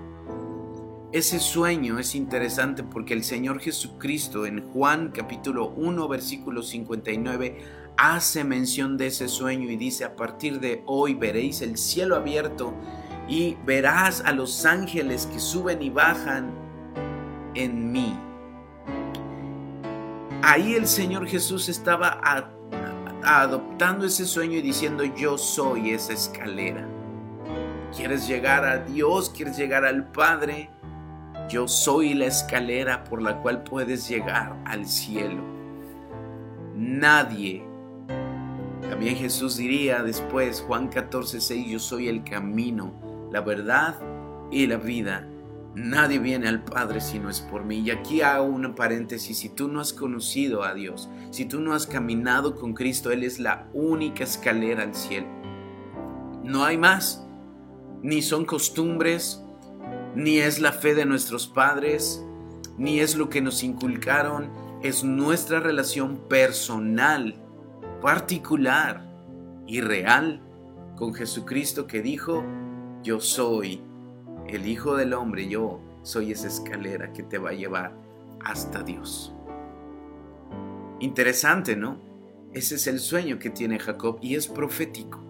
Ese 1.12 1.40
sueño 1.40 1.98
es 1.98 2.14
interesante 2.14 2.82
porque 2.82 3.14
el 3.14 3.22
Señor 3.22 3.60
Jesucristo 3.60 4.44
en 4.46 4.68
Juan 4.70 5.12
capítulo 5.14 5.68
1 5.76 6.08
versículo 6.08 6.62
59 6.62 7.58
hace 7.98 8.44
mención 8.44 8.96
de 8.96 9.08
ese 9.08 9.28
sueño 9.28 9.70
y 9.70 9.76
dice 9.76 10.04
a 10.04 10.16
partir 10.16 10.58
de 10.60 10.82
hoy 10.86 11.14
veréis 11.14 11.60
el 11.60 11.76
cielo 11.76 12.16
abierto 12.16 12.74
y 13.28 13.56
verás 13.66 14.22
a 14.24 14.32
los 14.32 14.64
ángeles 14.64 15.26
que 15.26 15.38
suben 15.38 15.82
y 15.82 15.90
bajan 15.90 16.50
en 17.54 17.92
mí 17.92 18.14
ahí 20.42 20.74
el 20.74 20.86
Señor 20.86 21.26
Jesús 21.26 21.68
estaba 21.68 22.20
adoptando 23.22 24.06
ese 24.06 24.26
sueño 24.26 24.58
y 24.58 24.62
diciendo, 24.62 25.04
yo 25.04 25.38
soy 25.38 25.90
esa 25.90 26.12
escalera. 26.12 26.86
¿Quieres 27.96 28.26
llegar 28.26 28.64
a 28.64 28.78
Dios? 28.78 29.30
¿Quieres 29.30 29.56
llegar 29.56 29.84
al 29.84 30.10
Padre? 30.10 30.70
Yo 31.48 31.68
soy 31.68 32.14
la 32.14 32.26
escalera 32.26 33.04
por 33.04 33.22
la 33.22 33.38
cual 33.40 33.62
puedes 33.62 34.08
llegar 34.08 34.56
al 34.64 34.86
cielo. 34.86 35.42
Nadie. 36.74 37.64
También 38.88 39.16
Jesús 39.16 39.56
diría 39.56 40.02
después, 40.02 40.62
Juan 40.66 40.88
14, 40.88 41.40
6, 41.40 41.66
yo 41.66 41.78
soy 41.78 42.08
el 42.08 42.24
camino, 42.24 42.92
la 43.30 43.40
verdad 43.40 43.96
y 44.50 44.66
la 44.66 44.76
vida. 44.76 45.26
Nadie 45.74 46.18
viene 46.18 46.48
al 46.48 46.64
Padre 46.64 47.00
si 47.00 47.18
no 47.18 47.30
es 47.30 47.40
por 47.40 47.64
mí. 47.64 47.78
Y 47.80 47.90
aquí 47.90 48.20
hago 48.20 48.44
un 48.44 48.74
paréntesis. 48.74 49.38
Si 49.38 49.48
tú 49.48 49.68
no 49.68 49.80
has 49.80 49.92
conocido 49.92 50.64
a 50.64 50.74
Dios, 50.74 51.08
si 51.30 51.46
tú 51.46 51.60
no 51.60 51.72
has 51.72 51.86
caminado 51.86 52.56
con 52.56 52.74
Cristo, 52.74 53.10
Él 53.10 53.24
es 53.24 53.38
la 53.38 53.68
única 53.72 54.24
escalera 54.24 54.82
al 54.82 54.94
cielo. 54.94 55.28
No 56.44 56.64
hay 56.64 56.76
más. 56.76 57.26
Ni 58.02 58.20
son 58.20 58.44
costumbres, 58.44 59.42
ni 60.14 60.38
es 60.38 60.60
la 60.60 60.72
fe 60.72 60.94
de 60.94 61.06
nuestros 61.06 61.46
padres, 61.46 62.22
ni 62.76 63.00
es 63.00 63.16
lo 63.16 63.30
que 63.30 63.40
nos 63.40 63.62
inculcaron. 63.62 64.50
Es 64.82 65.04
nuestra 65.04 65.60
relación 65.60 66.28
personal, 66.28 67.36
particular 68.02 69.08
y 69.66 69.80
real 69.80 70.42
con 70.96 71.14
Jesucristo 71.14 71.86
que 71.86 72.02
dijo, 72.02 72.44
yo 73.02 73.20
soy 73.20 73.82
el 74.48 74.66
Hijo 74.66 74.96
del 74.96 75.14
Hombre, 75.14 75.48
yo 75.48 75.80
soy 76.02 76.32
esa 76.32 76.48
escalera 76.48 77.12
que 77.12 77.22
te 77.22 77.38
va 77.38 77.50
a 77.50 77.54
llevar 77.54 77.94
hasta 78.44 78.82
Dios. 78.82 79.32
Interesante, 81.00 81.76
¿no? 81.76 82.00
Ese 82.52 82.74
es 82.74 82.86
el 82.86 82.98
sueño 83.00 83.38
que 83.38 83.50
tiene 83.50 83.78
Jacob 83.78 84.18
y 84.20 84.34
es 84.34 84.46
profético. 84.46 85.20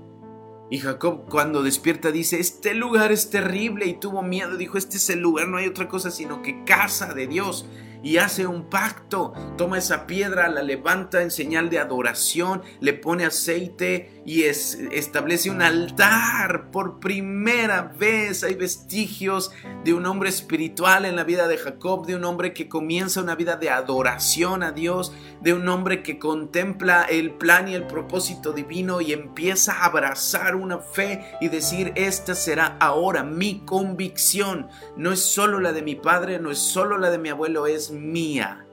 Y 0.70 0.78
Jacob 0.78 1.28
cuando 1.28 1.62
despierta 1.62 2.10
dice, 2.10 2.40
este 2.40 2.74
lugar 2.74 3.12
es 3.12 3.30
terrible 3.30 3.86
y 3.86 3.98
tuvo 3.98 4.22
miedo, 4.22 4.56
dijo, 4.56 4.78
este 4.78 4.96
es 4.96 5.10
el 5.10 5.20
lugar, 5.20 5.48
no 5.48 5.58
hay 5.58 5.66
otra 5.66 5.86
cosa 5.86 6.10
sino 6.10 6.40
que 6.40 6.64
casa 6.64 7.12
de 7.12 7.26
Dios 7.26 7.66
y 8.02 8.16
hace 8.16 8.46
un 8.46 8.68
pacto. 8.68 9.32
Toma 9.56 9.78
esa 9.78 10.06
piedra, 10.06 10.48
la 10.48 10.62
levanta 10.62 11.22
en 11.22 11.30
señal 11.30 11.70
de 11.70 11.78
adoración, 11.78 12.62
le 12.80 12.94
pone 12.94 13.24
aceite 13.24 14.21
y 14.24 14.44
establece 14.44 15.50
un 15.50 15.62
altar. 15.62 16.70
Por 16.70 17.00
primera 17.00 17.92
vez 17.98 18.44
hay 18.44 18.54
vestigios 18.54 19.50
de 19.84 19.94
un 19.94 20.06
hombre 20.06 20.28
espiritual 20.28 21.04
en 21.04 21.16
la 21.16 21.24
vida 21.24 21.48
de 21.48 21.58
Jacob, 21.58 22.06
de 22.06 22.14
un 22.14 22.24
hombre 22.24 22.52
que 22.52 22.68
comienza 22.68 23.20
una 23.20 23.34
vida 23.34 23.56
de 23.56 23.70
adoración 23.70 24.62
a 24.62 24.72
Dios, 24.72 25.12
de 25.40 25.54
un 25.54 25.68
hombre 25.68 26.02
que 26.02 26.18
contempla 26.18 27.02
el 27.02 27.32
plan 27.32 27.68
y 27.68 27.74
el 27.74 27.86
propósito 27.86 28.52
divino 28.52 29.00
y 29.00 29.12
empieza 29.12 29.72
a 29.72 29.86
abrazar 29.86 30.54
una 30.54 30.78
fe 30.78 31.36
y 31.40 31.48
decir, 31.48 31.92
esta 31.96 32.34
será 32.34 32.76
ahora 32.78 33.24
mi 33.24 33.60
convicción. 33.64 34.68
No 34.96 35.12
es 35.12 35.20
solo 35.20 35.58
la 35.58 35.72
de 35.72 35.82
mi 35.82 35.96
padre, 35.96 36.38
no 36.38 36.50
es 36.50 36.58
solo 36.58 36.98
la 36.98 37.10
de 37.10 37.18
mi 37.18 37.28
abuelo, 37.28 37.66
es 37.66 37.90
mía 37.90 38.66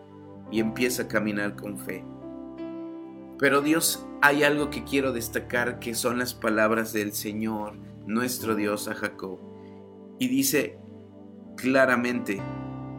y 0.51 0.59
empieza 0.59 1.03
a 1.03 1.07
caminar 1.07 1.55
con 1.55 1.77
fe. 1.77 2.03
Pero 3.39 3.62
Dios, 3.62 4.05
hay 4.21 4.43
algo 4.43 4.69
que 4.69 4.84
quiero 4.84 5.13
destacar 5.13 5.79
que 5.79 5.95
son 5.95 6.19
las 6.19 6.34
palabras 6.34 6.91
del 6.91 7.13
Señor, 7.13 7.77
nuestro 8.05 8.55
Dios 8.55 8.88
a 8.88 8.95
Jacob. 8.95 9.39
Y 10.19 10.27
dice 10.27 10.77
claramente, 11.55 12.41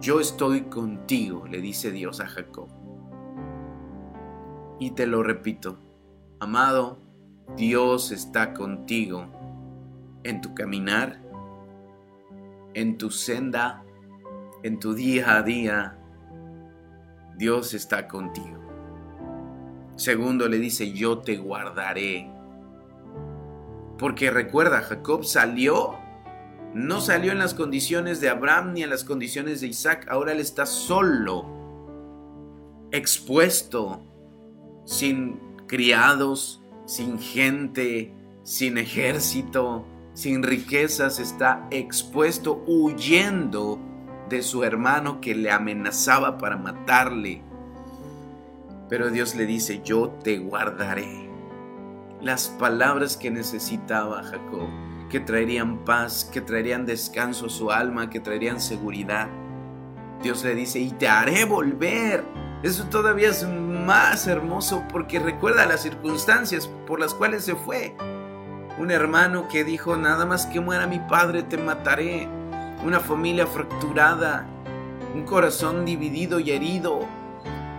yo 0.01 0.21
estoy 0.21 0.63
contigo, 0.63 1.47
le 1.47 1.61
dice 1.61 1.91
Dios 1.91 2.21
a 2.21 2.27
Jacob. 2.27 2.69
Y 4.79 4.93
te 4.93 5.07
lo 5.07 5.23
repito, 5.23 5.79
amado, 6.39 7.03
Dios 7.57 8.13
está 8.13 8.55
contigo 8.55 9.27
en 10.25 10.41
tu 10.41 10.55
caminar, 10.55 11.21
en 12.73 12.97
tu 12.97 13.11
senda, 13.11 13.85
en 14.63 14.79
tu 14.79 14.95
día 14.95 15.37
a 15.37 15.43
día, 15.43 15.99
Dios 17.37 17.75
está 17.75 18.09
contigo. 18.09 18.60
Segundo 20.01 20.49
le 20.49 20.59
dice, 20.59 20.93
yo 20.93 21.19
te 21.19 21.37
guardaré. 21.37 22.27
Porque 23.99 24.31
recuerda, 24.31 24.81
Jacob 24.81 25.27
salió, 25.27 25.99
no 26.73 27.03
salió 27.03 27.33
en 27.33 27.39
las 27.39 27.53
condiciones 27.53 28.19
de 28.23 28.31
Abraham 28.31 28.73
ni 28.73 28.83
en 28.83 28.89
las 28.89 29.05
condiciones 29.05 29.61
de 29.61 29.67
Isaac, 29.67 30.07
ahora 30.09 30.33
él 30.33 30.41
está 30.41 30.65
solo, 30.65 31.45
expuesto, 32.93 34.03
sin 34.87 35.39
criados, 35.67 36.63
sin 36.87 37.19
gente, 37.19 38.15
sin 38.43 38.79
ejército, 38.79 39.85
sin 40.15 40.43
riquezas, 40.43 41.19
está 41.19 41.69
expuesto, 41.71 42.65
huyendo 42.67 43.79
de 44.31 44.41
su 44.41 44.65
hermano 44.65 45.21
que 45.21 45.35
le 45.35 45.51
amenazaba 45.51 46.39
para 46.39 46.57
matarle. 46.57 47.50
Pero 48.91 49.09
Dios 49.11 49.37
le 49.37 49.47
dice, 49.47 49.81
yo 49.85 50.09
te 50.09 50.39
guardaré. 50.39 51.31
Las 52.21 52.49
palabras 52.49 53.17
que 53.17 53.31
necesitaba 53.31 54.25
Jacob, 54.25 54.69
que 55.09 55.21
traerían 55.21 55.85
paz, 55.85 56.29
que 56.31 56.41
traerían 56.41 56.85
descanso 56.85 57.47
a 57.47 57.51
su 57.51 57.71
alma, 57.71 58.11
que 58.11 58.19
traerían 58.19 58.61
seguridad. 58.61 59.29
Dios 60.23 60.45
le 60.45 60.57
dice, 60.57 60.81
y 60.81 60.91
te 60.91 61.09
haré 61.09 61.45
volver. 61.45 62.25
Eso 62.65 62.85
todavía 62.87 63.29
es 63.29 63.47
más 63.49 64.27
hermoso 64.27 64.83
porque 64.93 65.21
recuerda 65.21 65.67
las 65.67 65.83
circunstancias 65.83 66.69
por 66.87 66.99
las 66.99 67.15
cuales 67.15 67.45
se 67.45 67.55
fue. 67.55 67.95
Un 68.79 68.91
hermano 68.91 69.49
que 69.49 69.63
dijo, 69.63 69.97
nada 69.97 70.27
más 70.27 70.47
que 70.47 70.61
muera 70.61 70.89
mi 70.89 70.99
padre, 70.99 71.45
te 71.45 71.57
mataré 71.57 72.29
una 72.85 72.99
familia 72.99 73.47
fracturada, 73.47 74.47
un 75.15 75.23
corazón 75.25 75.85
dividido 75.85 76.41
y 76.41 76.51
herido. 76.51 77.20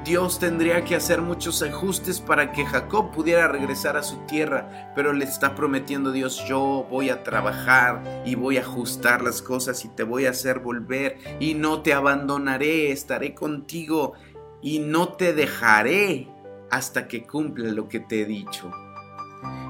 Dios 0.03 0.39
tendría 0.39 0.83
que 0.83 0.95
hacer 0.95 1.21
muchos 1.21 1.61
ajustes 1.61 2.19
para 2.19 2.51
que 2.51 2.65
Jacob 2.65 3.11
pudiera 3.11 3.47
regresar 3.47 3.97
a 3.97 4.03
su 4.03 4.17
tierra, 4.25 4.91
pero 4.95 5.13
le 5.13 5.25
está 5.25 5.53
prometiendo 5.53 6.11
Dios, 6.11 6.43
yo 6.47 6.87
voy 6.89 7.09
a 7.11 7.21
trabajar 7.21 8.23
y 8.25 8.33
voy 8.33 8.57
a 8.57 8.61
ajustar 8.61 9.21
las 9.21 9.43
cosas 9.43 9.85
y 9.85 9.89
te 9.89 10.01
voy 10.01 10.25
a 10.25 10.31
hacer 10.31 10.59
volver 10.59 11.19
y 11.39 11.53
no 11.53 11.83
te 11.83 11.93
abandonaré, 11.93 12.91
estaré 12.91 13.35
contigo 13.35 14.13
y 14.63 14.79
no 14.79 15.09
te 15.09 15.33
dejaré 15.33 16.27
hasta 16.71 17.07
que 17.07 17.27
cumpla 17.27 17.71
lo 17.71 17.87
que 17.87 17.99
te 17.99 18.21
he 18.21 18.25
dicho. 18.25 18.71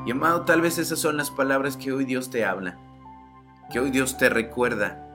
Y 0.05 0.11
amado, 0.11 0.45
tal 0.45 0.61
vez 0.61 0.77
esas 0.77 0.99
son 0.99 1.17
las 1.17 1.29
palabras 1.29 1.75
que 1.75 1.91
hoy 1.91 2.05
Dios 2.05 2.29
te 2.29 2.45
habla, 2.45 2.79
que 3.69 3.81
hoy 3.81 3.91
Dios 3.91 4.17
te 4.17 4.29
recuerda 4.29 5.10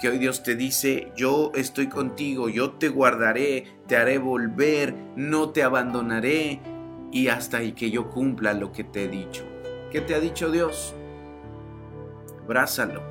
que 0.00 0.08
hoy 0.08 0.18
Dios 0.18 0.42
te 0.42 0.56
dice, 0.56 1.12
yo 1.14 1.52
estoy 1.54 1.88
contigo, 1.88 2.48
yo 2.48 2.72
te 2.72 2.88
guardaré, 2.88 3.66
te 3.86 3.96
haré 3.96 4.16
volver, 4.18 4.94
no 5.14 5.50
te 5.50 5.62
abandonaré 5.62 6.60
y 7.12 7.28
hasta 7.28 7.60
que 7.74 7.90
yo 7.90 8.08
cumpla 8.08 8.54
lo 8.54 8.72
que 8.72 8.82
te 8.82 9.04
he 9.04 9.08
dicho. 9.08 9.44
¿Qué 9.90 10.00
te 10.00 10.14
ha 10.14 10.20
dicho 10.20 10.50
Dios? 10.50 10.94
Abrázalo, 12.44 13.02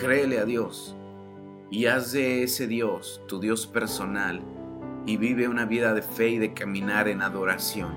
créele 0.00 0.38
a 0.38 0.46
Dios 0.46 0.96
y 1.70 1.86
haz 1.86 2.12
de 2.12 2.44
ese 2.44 2.66
Dios 2.66 3.20
tu 3.28 3.38
Dios 3.38 3.66
personal 3.66 4.40
y 5.04 5.18
vive 5.18 5.48
una 5.48 5.66
vida 5.66 5.92
de 5.92 6.02
fe 6.02 6.30
y 6.30 6.38
de 6.38 6.54
caminar 6.54 7.08
en 7.08 7.20
adoración, 7.20 7.94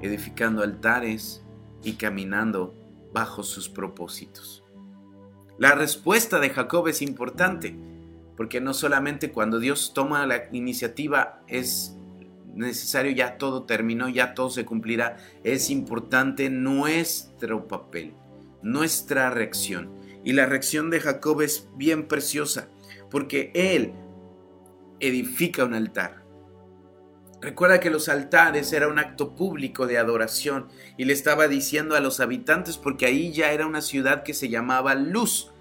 edificando 0.00 0.62
altares 0.62 1.44
y 1.82 1.94
caminando 1.94 2.74
bajo 3.12 3.42
sus 3.42 3.68
propósitos. 3.68 4.65
La 5.58 5.74
respuesta 5.74 6.38
de 6.38 6.50
Jacob 6.50 6.86
es 6.88 7.00
importante, 7.00 7.74
porque 8.36 8.60
no 8.60 8.74
solamente 8.74 9.32
cuando 9.32 9.58
Dios 9.58 9.92
toma 9.94 10.26
la 10.26 10.44
iniciativa 10.52 11.40
es 11.48 11.96
necesario, 12.54 13.12
ya 13.12 13.38
todo 13.38 13.64
terminó, 13.64 14.08
ya 14.08 14.34
todo 14.34 14.50
se 14.50 14.66
cumplirá, 14.66 15.16
es 15.44 15.70
importante 15.70 16.50
nuestro 16.50 17.68
papel, 17.68 18.12
nuestra 18.62 19.30
reacción. 19.30 19.90
Y 20.24 20.32
la 20.32 20.46
reacción 20.46 20.90
de 20.90 21.00
Jacob 21.00 21.40
es 21.40 21.68
bien 21.76 22.06
preciosa, 22.06 22.68
porque 23.10 23.50
él 23.54 23.92
edifica 25.00 25.64
un 25.64 25.74
altar. 25.74 26.25
Recuerda 27.40 27.80
que 27.80 27.90
los 27.90 28.08
altares 28.08 28.72
era 28.72 28.88
un 28.88 28.98
acto 28.98 29.34
público 29.34 29.86
de 29.86 29.98
adoración 29.98 30.68
y 30.96 31.04
le 31.04 31.12
estaba 31.12 31.48
diciendo 31.48 31.94
a 31.94 32.00
los 32.00 32.20
habitantes 32.20 32.78
porque 32.78 33.04
ahí 33.04 33.30
ya 33.32 33.52
era 33.52 33.66
una 33.66 33.82
ciudad 33.82 34.22
que 34.22 34.32
se 34.32 34.48
llamaba 34.48 34.94
Luz. 34.94 35.52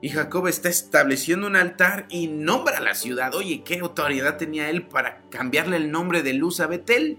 Y 0.00 0.10
Jacob 0.10 0.46
está 0.46 0.68
estableciendo 0.68 1.48
un 1.48 1.56
altar 1.56 2.06
y 2.08 2.28
nombra 2.28 2.80
la 2.80 2.94
ciudad. 2.94 3.34
Oye, 3.34 3.64
¿qué 3.64 3.80
autoridad 3.80 4.36
tenía 4.36 4.70
él 4.70 4.86
para 4.86 5.22
cambiarle 5.28 5.76
el 5.76 5.90
nombre 5.90 6.22
de 6.22 6.34
Luz 6.34 6.60
a 6.60 6.68
Betel? 6.68 7.18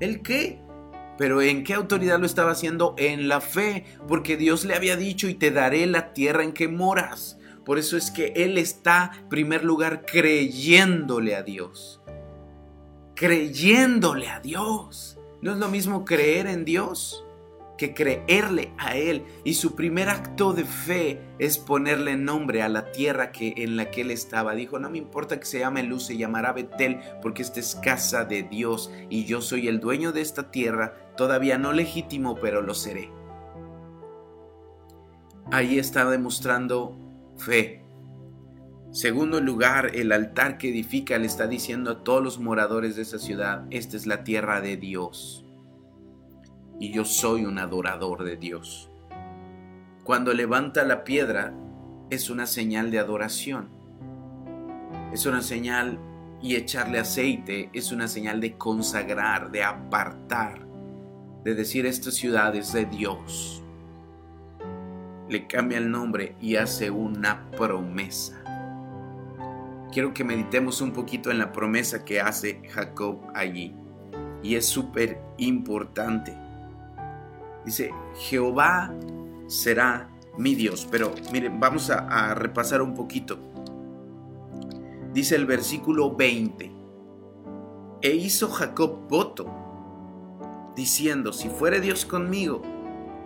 ¿El 0.00 0.22
qué? 0.22 0.60
Pero 1.16 1.42
¿en 1.42 1.62
qué 1.62 1.74
autoridad 1.74 2.18
lo 2.18 2.26
estaba 2.26 2.50
haciendo? 2.50 2.94
En 2.98 3.28
la 3.28 3.40
fe, 3.40 3.84
porque 4.08 4.36
Dios 4.36 4.64
le 4.64 4.74
había 4.74 4.96
dicho 4.96 5.28
y 5.28 5.34
te 5.34 5.52
daré 5.52 5.86
la 5.86 6.12
tierra 6.12 6.42
en 6.42 6.52
que 6.52 6.66
moras. 6.66 7.38
Por 7.64 7.78
eso 7.78 7.96
es 7.96 8.10
que 8.10 8.32
él 8.34 8.58
está, 8.58 9.12
en 9.14 9.28
primer 9.28 9.62
lugar, 9.62 10.04
creyéndole 10.06 11.36
a 11.36 11.42
Dios 11.42 11.99
creyéndole 13.20 14.30
a 14.30 14.40
Dios. 14.40 15.18
No 15.42 15.52
es 15.52 15.58
lo 15.58 15.68
mismo 15.68 16.06
creer 16.06 16.46
en 16.46 16.64
Dios 16.64 17.22
que 17.76 17.92
creerle 17.92 18.72
a 18.78 18.96
Él. 18.96 19.26
Y 19.44 19.54
su 19.54 19.76
primer 19.76 20.08
acto 20.08 20.54
de 20.54 20.64
fe 20.64 21.20
es 21.38 21.58
ponerle 21.58 22.16
nombre 22.16 22.62
a 22.62 22.70
la 22.70 22.92
tierra 22.92 23.30
que, 23.30 23.52
en 23.58 23.76
la 23.76 23.90
que 23.90 24.00
Él 24.00 24.10
estaba. 24.10 24.54
Dijo, 24.54 24.78
no 24.78 24.88
me 24.88 24.96
importa 24.96 25.38
que 25.38 25.44
se 25.44 25.58
llame 25.58 25.82
Luz, 25.82 26.06
se 26.06 26.16
llamará 26.16 26.54
Betel, 26.54 26.98
porque 27.20 27.42
esta 27.42 27.60
es 27.60 27.74
casa 27.74 28.24
de 28.24 28.42
Dios 28.42 28.90
y 29.10 29.26
yo 29.26 29.42
soy 29.42 29.68
el 29.68 29.80
dueño 29.80 30.12
de 30.12 30.22
esta 30.22 30.50
tierra, 30.50 31.12
todavía 31.14 31.58
no 31.58 31.74
legítimo, 31.74 32.36
pero 32.36 32.62
lo 32.62 32.72
seré. 32.72 33.10
Ahí 35.52 35.78
está 35.78 36.08
demostrando 36.08 36.96
fe, 37.36 37.79
Segundo 38.92 39.40
lugar, 39.40 39.92
el 39.94 40.10
altar 40.10 40.58
que 40.58 40.70
edifica 40.70 41.16
le 41.16 41.26
está 41.26 41.46
diciendo 41.46 41.92
a 41.92 42.02
todos 42.02 42.24
los 42.24 42.40
moradores 42.40 42.96
de 42.96 43.02
esa 43.02 43.20
ciudad, 43.20 43.64
esta 43.70 43.96
es 43.96 44.04
la 44.04 44.24
tierra 44.24 44.60
de 44.60 44.76
Dios. 44.76 45.44
Y 46.80 46.92
yo 46.92 47.04
soy 47.04 47.44
un 47.44 47.60
adorador 47.60 48.24
de 48.24 48.36
Dios. 48.36 48.90
Cuando 50.02 50.34
levanta 50.34 50.82
la 50.82 51.04
piedra 51.04 51.54
es 52.10 52.30
una 52.30 52.46
señal 52.46 52.90
de 52.90 52.98
adoración. 52.98 53.68
Es 55.12 55.24
una 55.24 55.42
señal 55.42 56.00
y 56.42 56.56
echarle 56.56 56.98
aceite 56.98 57.70
es 57.72 57.92
una 57.92 58.08
señal 58.08 58.40
de 58.40 58.56
consagrar, 58.56 59.52
de 59.52 59.62
apartar, 59.62 60.66
de 61.44 61.54
decir 61.54 61.86
esta 61.86 62.10
ciudad 62.10 62.56
es 62.56 62.72
de 62.72 62.86
Dios. 62.86 63.62
Le 65.28 65.46
cambia 65.46 65.78
el 65.78 65.92
nombre 65.92 66.34
y 66.40 66.56
hace 66.56 66.90
una 66.90 67.48
promesa 67.52 68.39
quiero 69.92 70.14
que 70.14 70.24
meditemos 70.24 70.80
un 70.80 70.92
poquito 70.92 71.30
en 71.30 71.38
la 71.38 71.52
promesa 71.52 72.04
que 72.04 72.20
hace 72.20 72.62
Jacob 72.70 73.20
allí. 73.34 73.74
Y 74.42 74.54
es 74.54 74.66
súper 74.66 75.20
importante. 75.38 76.36
Dice, 77.64 77.90
Jehová 78.16 78.94
será 79.46 80.08
mi 80.38 80.54
Dios. 80.54 80.86
Pero 80.90 81.14
miren, 81.32 81.60
vamos 81.60 81.90
a, 81.90 82.34
repasar 82.34 82.82
un 82.82 82.94
poquito. 82.94 83.38
Dice 85.12 85.36
el 85.36 85.46
versículo 85.46 86.14
20. 86.14 86.72
E 88.02 88.14
hizo 88.14 88.48
Jacob 88.48 89.08
voto, 89.08 89.46
diciendo, 90.74 91.34
si 91.34 91.50
fuere 91.50 91.80
Dios 91.80 92.06
conmigo, 92.06 92.62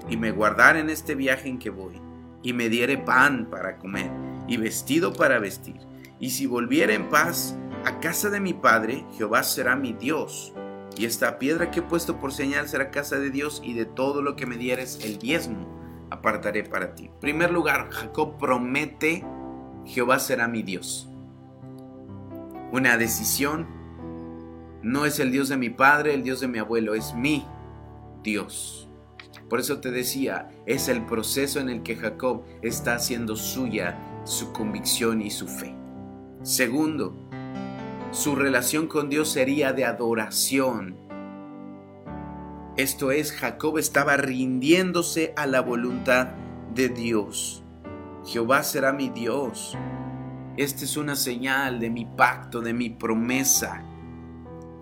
y 0.09 0.17
me 0.17 0.33
guardara 0.33 0.81
en 0.81 0.91
este 0.91 1.15
viaje 1.15 1.49
en 1.49 1.61
que 1.61 1.71
voy, 1.71 2.01
y 2.43 2.53
me 2.53 2.69
diere 2.69 2.99
pan 2.99 3.47
para 3.49 3.79
comer, 3.79 4.11
y 4.49 4.57
vestido 4.57 5.13
para 5.13 5.39
vestir, 5.39 5.77
y 6.21 6.31
si 6.31 6.47
volviera 6.47 6.95
en 6.95 7.09
paz 7.09 7.57
a 7.85 8.01
casa 8.01 8.31
de 8.31 8.41
mi 8.41 8.55
padre, 8.55 9.05
Jehová 9.17 9.43
será 9.43 9.77
mi 9.77 9.93
Dios. 9.93 10.53
Y 10.97 11.07
esta 11.07 11.39
piedra 11.39 11.71
que 11.71 11.81
he 11.81 11.83
puesto 11.83 12.21
por 12.21 12.33
señal 12.33 12.69
será 12.69 12.91
casa 12.91 13.19
de 13.19 13.31
Dios 13.31 13.61
y 13.65 13.75
de 13.75 13.85
todo 13.85 14.23
lo 14.23 14.37
que 14.37 14.47
me 14.47 14.57
dieres 14.57 15.01
el 15.05 15.19
diezmo 15.19 15.75
apartaré 16.11 16.65
para 16.65 16.95
ti. 16.95 17.07
En 17.07 17.21
primer 17.21 17.51
lugar, 17.51 17.91
Jacob 17.91 18.39
promete, 18.39 19.25
Jehová 19.85 20.19
será 20.19 20.49
mi 20.49 20.63
Dios. 20.63 21.11
Una 22.73 22.97
decisión, 22.97 23.67
no 24.83 25.07
es 25.07 25.19
el 25.19 25.33
Dios 25.33 25.49
de 25.49 25.57
mi 25.57 25.71
padre, 25.71 26.15
el 26.15 26.23
Dios 26.23 26.41
de 26.41 26.49
mi 26.49 26.59
abuelo, 26.59 26.95
es 26.95 27.15
mi 27.15 27.45
Dios. 28.23 28.89
Por 29.49 29.61
eso 29.61 29.81
te 29.81 29.91
decía, 29.91 30.49
es 30.67 30.89
el 30.89 31.05
proceso 31.05 31.61
en 31.61 31.69
el 31.69 31.83
que 31.83 31.97
Jacob 31.97 32.45
está 32.63 32.95
haciendo 32.95 33.37
suya 33.37 33.99
su 34.25 34.53
convicción 34.53 35.21
y 35.21 35.31
su 35.31 35.49
fe. 35.49 35.75
Segundo, 36.45 37.15
su 38.11 38.37
relación 38.37 38.87
con 38.87 39.09
Dios 39.09 39.31
sería 39.31 39.73
de 39.73 39.87
adoración. 39.87 40.95
Esto 42.77 43.13
es, 43.13 43.33
Jacob 43.33 43.79
estaba 43.79 44.19
rindiéndose 44.19 45.33
a 45.39 45.47
la 45.47 45.63
voluntad 45.63 46.33
de 46.75 46.91
Dios. 46.91 47.65
Jehová 48.27 48.63
será 48.63 48.93
mi 48.93 49.09
Dios. 49.09 49.75
Esta 50.59 50.85
es 50.85 50.99
una 50.99 51.17
señal 51.17 51.81
de 51.81 51.89
mi 51.89 52.05
pacto, 52.05 52.61
de 52.61 52.75
mi 52.75 52.91
promesa. 52.91 53.83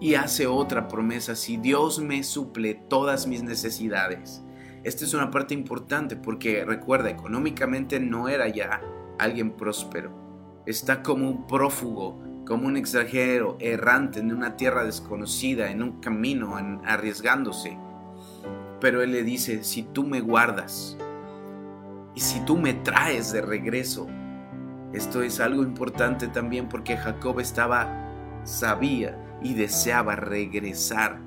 Y 0.01 0.17
hace 0.17 0.49
otra 0.49 0.89
promesa, 0.89 1.37
si 1.37 1.59
Dios 1.59 2.01
me 2.01 2.25
suple 2.25 2.75
todas 2.75 3.29
mis 3.29 3.45
necesidades. 3.45 4.43
Esta 4.83 5.05
es 5.05 5.15
una 5.15 5.31
parte 5.31 5.55
importante 5.55 6.17
porque 6.17 6.65
recuerda, 6.65 7.09
económicamente 7.09 8.01
no 8.01 8.29
era 8.29 8.49
ya 8.49 8.81
alguien 9.21 9.53
próspero 9.53 10.32
está 10.67 11.03
como 11.03 11.29
un 11.29 11.47
prófugo, 11.47 12.19
como 12.47 12.67
un 12.67 12.77
extranjero 12.77 13.57
errante 13.61 14.21
en 14.21 14.33
una 14.33 14.57
tierra 14.57 14.85
desconocida, 14.85 15.71
en 15.71 15.83
un 15.83 16.01
camino, 16.01 16.57
arriesgándose. 16.85 17.79
Pero 18.81 19.03
él 19.03 19.13
le 19.13 19.23
dice, 19.23 19.65
si 19.65 19.83
tú 19.83 20.05
me 20.05 20.21
guardas 20.21 20.97
y 22.15 22.21
si 22.21 22.41
tú 22.41 22.57
me 22.57 22.75
traes 22.75 23.33
de 23.33 23.43
regreso, 23.43 24.07
esto 24.93 25.23
es 25.23 25.41
algo 25.41 25.63
importante 25.63 26.29
también 26.29 26.69
porque 26.69 26.97
Jacob 26.97 27.41
estaba, 27.41 28.11
sabía 28.45 29.19
y 29.41 29.55
deseaba 29.55 30.17
regresar 30.17 31.21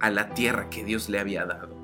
a 0.00 0.10
la 0.10 0.30
tierra 0.30 0.68
que 0.68 0.84
Dios 0.84 1.08
le 1.08 1.18
había 1.18 1.44
dado. 1.46 1.77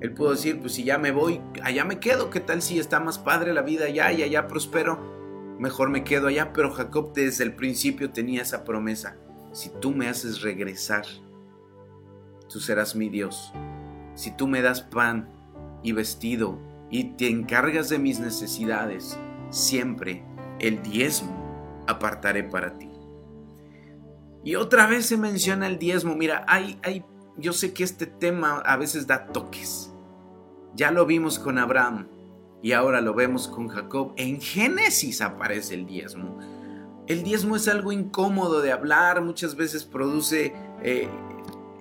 Él 0.00 0.12
pudo 0.14 0.30
decir, 0.30 0.60
pues 0.60 0.74
si 0.74 0.84
ya 0.84 0.98
me 0.98 1.10
voy, 1.10 1.40
allá 1.62 1.84
me 1.84 2.00
quedo, 2.00 2.30
¿qué 2.30 2.40
tal 2.40 2.62
si 2.62 2.78
está 2.78 3.00
más 3.00 3.18
padre 3.18 3.52
la 3.52 3.62
vida 3.62 3.86
allá 3.86 4.12
y 4.12 4.22
allá 4.22 4.48
prospero? 4.48 4.98
Mejor 5.58 5.90
me 5.90 6.04
quedo 6.04 6.28
allá, 6.28 6.52
pero 6.52 6.70
Jacob 6.70 7.12
desde 7.12 7.44
el 7.44 7.54
principio 7.54 8.10
tenía 8.10 8.42
esa 8.42 8.64
promesa, 8.64 9.18
si 9.52 9.68
tú 9.68 9.92
me 9.92 10.08
haces 10.08 10.40
regresar, 10.40 11.04
tú 12.48 12.60
serás 12.60 12.96
mi 12.96 13.08
Dios. 13.08 13.52
Si 14.14 14.34
tú 14.36 14.46
me 14.46 14.62
das 14.62 14.82
pan 14.82 15.28
y 15.82 15.92
vestido 15.92 16.58
y 16.90 17.12
te 17.16 17.28
encargas 17.28 17.88
de 17.88 17.98
mis 17.98 18.20
necesidades, 18.20 19.18
siempre 19.50 20.24
el 20.60 20.82
diezmo 20.82 21.82
apartaré 21.86 22.44
para 22.44 22.78
ti. 22.78 22.90
Y 24.44 24.54
otra 24.54 24.86
vez 24.86 25.06
se 25.06 25.16
menciona 25.16 25.66
el 25.66 25.78
diezmo. 25.78 26.14
Mira, 26.14 26.44
hay, 26.48 26.78
hay, 26.82 27.04
yo 27.36 27.52
sé 27.52 27.74
que 27.74 27.84
este 27.84 28.06
tema 28.06 28.58
a 28.60 28.76
veces 28.76 29.06
da 29.06 29.26
toques. 29.26 29.89
Ya 30.74 30.90
lo 30.90 31.06
vimos 31.06 31.38
con 31.38 31.58
Abraham 31.58 32.08
y 32.62 32.72
ahora 32.72 33.00
lo 33.00 33.14
vemos 33.14 33.48
con 33.48 33.68
Jacob. 33.68 34.12
En 34.16 34.40
Génesis 34.40 35.20
aparece 35.20 35.74
el 35.74 35.86
diezmo. 35.86 36.38
El 37.06 37.22
diezmo 37.22 37.56
es 37.56 37.66
algo 37.68 37.92
incómodo 37.92 38.60
de 38.60 38.72
hablar, 38.72 39.22
muchas 39.22 39.56
veces 39.56 39.84
produce 39.84 40.52
eh, 40.82 41.08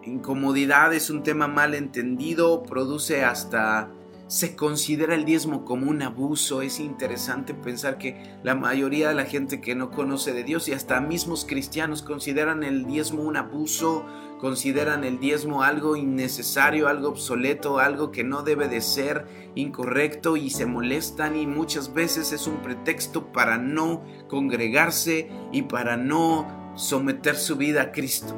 incomodidad, 0.03 0.93
es 0.93 1.09
un 1.09 1.21
tema 1.21 1.47
mal 1.47 1.75
entendido, 1.75 2.63
produce 2.63 3.23
hasta 3.23 3.91
se 4.29 4.55
considera 4.55 5.15
el 5.15 5.25
diezmo 5.25 5.65
como 5.65 5.89
un 5.89 6.03
abuso. 6.03 6.61
Es 6.61 6.79
interesante 6.79 7.55
pensar 7.55 7.97
que 7.97 8.37
la 8.43 8.53
mayoría 8.53 9.09
de 9.09 9.15
la 9.15 9.25
gente 9.25 9.59
que 9.59 9.73
no 9.73 9.89
conoce 9.89 10.33
de 10.33 10.43
Dios 10.43 10.67
y 10.67 10.73
hasta 10.73 11.01
mismos 11.01 11.45
cristianos 11.49 12.03
consideran 12.03 12.63
el 12.63 12.85
diezmo 12.85 13.23
un 13.23 13.37
abuso, 13.37 14.05
consideran 14.39 15.03
el 15.03 15.19
diezmo 15.19 15.63
algo 15.63 15.95
innecesario, 15.95 16.87
algo 16.87 17.09
obsoleto, 17.09 17.79
algo 17.79 18.11
que 18.11 18.23
no 18.23 18.43
debe 18.43 18.67
de 18.67 18.81
ser 18.81 19.25
incorrecto 19.55 20.37
y 20.37 20.51
se 20.51 20.67
molestan 20.67 21.35
y 21.35 21.47
muchas 21.47 21.91
veces 21.95 22.31
es 22.31 22.45
un 22.45 22.61
pretexto 22.61 23.31
para 23.31 23.57
no 23.57 24.03
congregarse 24.27 25.27
y 25.51 25.63
para 25.63 25.97
no 25.97 26.75
someter 26.75 27.35
su 27.35 27.55
vida 27.55 27.81
a 27.81 27.91
Cristo. 27.91 28.35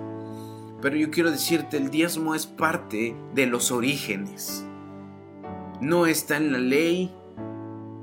Pero 0.82 0.96
yo 0.96 1.12
quiero 1.12 1.32
decirte, 1.32 1.76
el 1.76 1.92
diezmo 1.92 2.34
es 2.34 2.48
parte 2.48 3.14
de 3.36 3.46
los 3.46 3.72
orígenes 3.72 4.66
no 5.82 6.06
está 6.06 6.38
en 6.38 6.52
la 6.52 6.60
ley, 6.60 7.12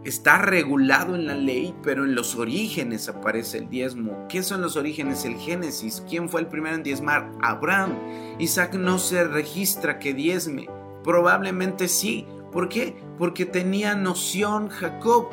está 0.05 0.39
regulado 0.39 1.15
en 1.15 1.27
la 1.27 1.37
ley, 1.37 1.75
pero 1.83 2.05
en 2.05 2.17
los 2.17 2.35
orígenes 2.35 3.09
aparece 3.09 3.59
el 3.59 3.69
diezmo. 3.69 4.27
¿Qué 4.29 4.43
son 4.43 4.63
los 4.63 4.77
orígenes? 4.77 5.25
El 5.25 5.37
Génesis. 5.37 6.03
¿Quién 6.09 6.29
fue 6.29 6.41
el 6.41 6.49
primero 6.49 6.75
en 6.75 6.83
diezmar? 6.83 7.31
Abraham. 7.41 7.95
Isaac 8.41 8.75
no 8.75 8.99
se 8.99 9.23
registra 9.25 10.01
que 10.01 10.13
diezme. 10.13 10.67
Probablemente 11.05 11.87
sí. 11.87 12.27
¿Por 12.51 12.69
qué? 12.69 12.97
Porque 13.17 13.47
tenía 13.47 13.95
noción 13.95 14.69
Jacob 14.69 15.29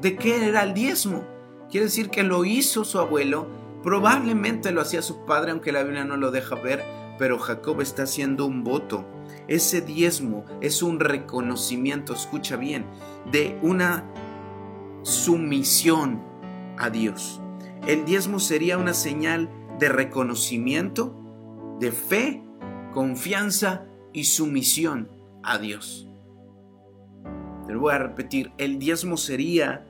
de 0.00 0.16
qué 0.16 0.48
era 0.48 0.64
el 0.64 0.74
diezmo. 0.74 1.24
Quiere 1.70 1.86
decir 1.86 2.10
que 2.10 2.24
lo 2.24 2.44
hizo 2.44 2.84
su 2.84 2.98
abuelo, 2.98 3.46
probablemente 3.84 4.72
lo 4.72 4.80
hacía 4.80 5.02
su 5.02 5.24
padre, 5.24 5.52
aunque 5.52 5.70
la 5.70 5.84
Biblia 5.84 6.04
no 6.04 6.16
lo 6.16 6.32
deja 6.32 6.56
ver, 6.56 6.82
pero 7.16 7.38
Jacob 7.38 7.80
está 7.80 8.02
haciendo 8.02 8.46
un 8.46 8.64
voto 8.64 9.04
ese 9.50 9.80
diezmo 9.80 10.44
es 10.60 10.80
un 10.80 11.00
reconocimiento, 11.00 12.14
escucha 12.14 12.56
bien, 12.56 12.86
de 13.32 13.58
una 13.62 14.08
sumisión 15.02 16.22
a 16.78 16.88
Dios. 16.88 17.42
El 17.84 18.04
diezmo 18.04 18.38
sería 18.38 18.78
una 18.78 18.94
señal 18.94 19.50
de 19.80 19.88
reconocimiento, 19.88 21.16
de 21.80 21.90
fe, 21.90 22.44
confianza 22.94 23.86
y 24.12 24.24
sumisión 24.24 25.10
a 25.42 25.58
Dios. 25.58 26.08
Te 27.66 27.74
voy 27.74 27.92
a 27.92 27.98
repetir, 27.98 28.52
el 28.56 28.78
diezmo 28.78 29.16
sería 29.16 29.84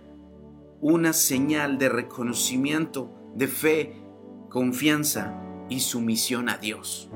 una 0.81 1.13
señal 1.13 1.77
de 1.77 1.91
reconocimiento, 1.91 3.13
de 3.35 3.47
fe, 3.47 4.03
confianza 4.49 5.39
y 5.69 5.81
sumisión 5.81 6.49
a 6.49 6.57
Dios. 6.57 7.11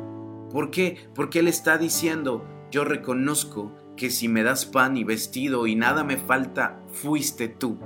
¿Por 0.54 0.70
qué? 0.70 1.08
Porque 1.16 1.40
Él 1.40 1.48
está 1.48 1.78
diciendo, 1.78 2.46
yo 2.70 2.84
reconozco 2.84 3.74
que 3.96 4.08
si 4.08 4.28
me 4.28 4.44
das 4.44 4.66
pan 4.66 4.96
y 4.96 5.02
vestido 5.02 5.66
y 5.66 5.74
nada 5.74 6.04
me 6.04 6.16
falta, 6.16 6.80
fuiste 6.92 7.48
tú. 7.48 7.76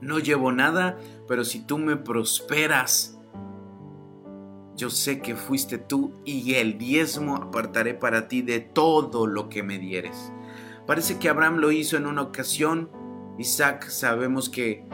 No 0.00 0.18
llevo 0.18 0.50
nada, 0.50 0.98
pero 1.28 1.44
si 1.44 1.64
tú 1.64 1.78
me 1.78 1.96
prosperas, 1.96 3.20
yo 4.74 4.90
sé 4.90 5.20
que 5.20 5.36
fuiste 5.36 5.78
tú 5.78 6.12
y 6.24 6.54
el 6.54 6.76
diezmo 6.76 7.36
apartaré 7.36 7.94
para 7.94 8.26
ti 8.26 8.42
de 8.42 8.58
todo 8.58 9.28
lo 9.28 9.48
que 9.48 9.62
me 9.62 9.78
dieres. 9.78 10.32
Parece 10.88 11.20
que 11.20 11.28
Abraham 11.28 11.58
lo 11.58 11.70
hizo 11.70 11.96
en 11.96 12.06
una 12.06 12.22
ocasión 12.22 12.90
Isaac 13.38 13.88
sabemos 13.88 14.50
que 14.50 14.84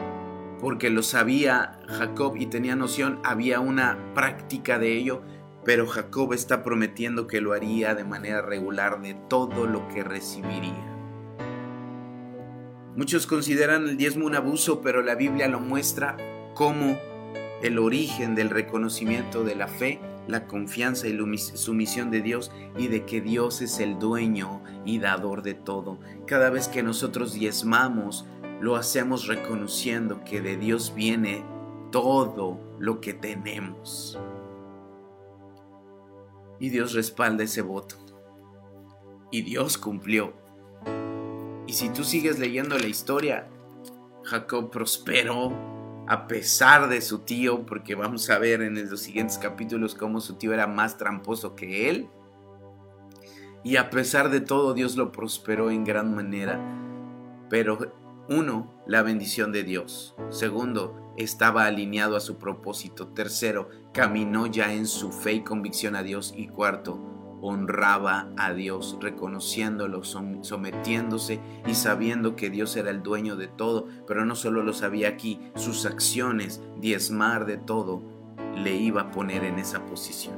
porque 0.59 0.91
lo 0.91 1.01
sabía 1.01 1.79
Jacob 1.87 2.35
y 2.37 2.45
tenía 2.45 2.75
noción, 2.75 3.19
había 3.23 3.59
una 3.59 4.13
práctica 4.13 4.79
de 4.79 4.95
ello, 4.95 5.23
pero 5.67 5.85
Jacob 5.85 6.31
está 6.31 6.63
prometiendo 6.63 7.27
que 7.27 7.41
lo 7.41 7.51
haría 7.51 7.93
de 7.93 8.05
manera 8.05 8.41
regular 8.41 9.01
de 9.01 9.15
todo 9.27 9.67
lo 9.67 9.85
que 9.89 10.01
recibiría. 10.01 10.95
Muchos 12.95 13.27
consideran 13.27 13.83
el 13.85 13.97
diezmo 13.97 14.25
un 14.27 14.35
abuso, 14.35 14.79
pero 14.79 15.01
la 15.01 15.15
Biblia 15.15 15.49
lo 15.49 15.59
muestra 15.59 16.15
como 16.55 16.97
el 17.61 17.79
origen 17.79 18.33
del 18.33 18.49
reconocimiento 18.49 19.43
de 19.43 19.55
la 19.55 19.67
fe, 19.67 19.99
la 20.25 20.47
confianza 20.47 21.09
y 21.09 21.11
la 21.11 21.37
sumisión 21.37 22.11
de 22.11 22.21
Dios 22.21 22.49
y 22.77 22.87
de 22.87 23.03
que 23.03 23.19
Dios 23.19 23.61
es 23.61 23.81
el 23.81 23.99
dueño 23.99 24.63
y 24.85 24.99
dador 24.99 25.41
de 25.41 25.53
todo. 25.53 25.99
Cada 26.27 26.49
vez 26.49 26.69
que 26.69 26.81
nosotros 26.81 27.33
diezmamos, 27.33 28.25
lo 28.61 28.77
hacemos 28.77 29.27
reconociendo 29.27 30.23
que 30.23 30.39
de 30.39 30.55
Dios 30.55 30.93
viene 30.95 31.43
todo 31.91 32.57
lo 32.79 33.01
que 33.01 33.13
tenemos. 33.13 34.17
Y 36.59 36.69
Dios 36.69 36.93
respalda 36.93 37.43
ese 37.43 37.61
voto. 37.61 37.95
Y 39.31 39.41
Dios 39.41 39.77
cumplió. 39.77 40.33
Y 41.67 41.73
si 41.73 41.89
tú 41.89 42.03
sigues 42.03 42.39
leyendo 42.39 42.77
la 42.79 42.87
historia, 42.87 43.47
Jacob 44.23 44.71
prosperó 44.71 45.51
a 46.07 46.27
pesar 46.27 46.87
de 46.87 47.01
su 47.01 47.19
tío, 47.19 47.65
porque 47.65 47.93
vamos 47.93 48.29
a 48.29 48.39
ver 48.39 48.61
en 48.61 48.89
los 48.89 49.01
siguientes 49.01 49.37
capítulos 49.37 49.93
cómo 49.93 50.21
su 50.21 50.35
tío 50.35 50.53
era 50.53 50.65
más 50.65 50.97
tramposo 50.97 51.55
que 51.55 51.89
él. 51.89 52.09
Y 53.63 53.75
a 53.75 53.89
pesar 53.89 54.29
de 54.29 54.39
todo, 54.39 54.73
Dios 54.73 54.95
lo 54.95 55.11
prosperó 55.11 55.69
en 55.69 55.83
gran 55.83 56.15
manera. 56.15 56.59
Pero 57.49 57.93
uno, 58.29 58.73
la 58.87 59.01
bendición 59.01 59.51
de 59.51 59.63
Dios. 59.63 60.15
Segundo, 60.29 61.06
estaba 61.17 61.65
alineado 61.65 62.15
a 62.15 62.21
su 62.21 62.37
propósito. 62.37 63.07
Tercero, 63.07 63.69
caminó 63.93 64.47
ya 64.47 64.73
en 64.73 64.87
su 64.87 65.11
fe 65.11 65.33
y 65.33 65.43
convicción 65.43 65.95
a 65.95 66.03
Dios. 66.03 66.33
Y 66.35 66.47
cuarto, 66.47 66.99
honraba 67.41 68.29
a 68.37 68.53
Dios, 68.53 68.97
reconociéndolo, 69.01 70.03
sometiéndose 70.03 71.39
y 71.65 71.75
sabiendo 71.75 72.35
que 72.35 72.49
Dios 72.49 72.75
era 72.75 72.91
el 72.91 73.03
dueño 73.03 73.35
de 73.35 73.47
todo. 73.47 73.87
Pero 74.07 74.25
no 74.25 74.35
solo 74.35 74.63
lo 74.63 74.73
sabía 74.73 75.09
aquí, 75.09 75.39
sus 75.55 75.85
acciones, 75.85 76.61
diezmar 76.77 77.45
de 77.45 77.57
todo, 77.57 78.01
le 78.55 78.75
iba 78.75 79.01
a 79.01 79.11
poner 79.11 79.43
en 79.43 79.59
esa 79.59 79.85
posición. 79.85 80.35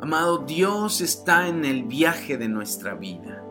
Amado, 0.00 0.38
Dios 0.38 1.00
está 1.00 1.48
en 1.48 1.64
el 1.64 1.84
viaje 1.84 2.38
de 2.38 2.48
nuestra 2.48 2.94
vida. 2.94 3.44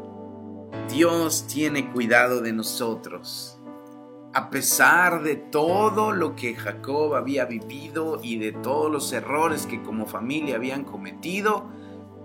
Dios 0.89 1.45
tiene 1.47 1.91
cuidado 1.91 2.41
de 2.41 2.53
nosotros. 2.53 3.56
A 4.37 4.51
pesar 4.51 5.23
de 5.23 5.35
todo 5.35 6.11
lo 6.11 6.35
que 6.35 6.53
Jacob 6.53 7.15
había 7.15 7.45
vivido 7.45 8.19
y 8.21 8.37
de 8.37 8.51
todos 8.51 8.91
los 8.91 9.11
errores 9.11 9.65
que 9.65 9.81
como 9.81 10.05
familia 10.05 10.57
habían 10.57 10.83
cometido, 10.83 11.65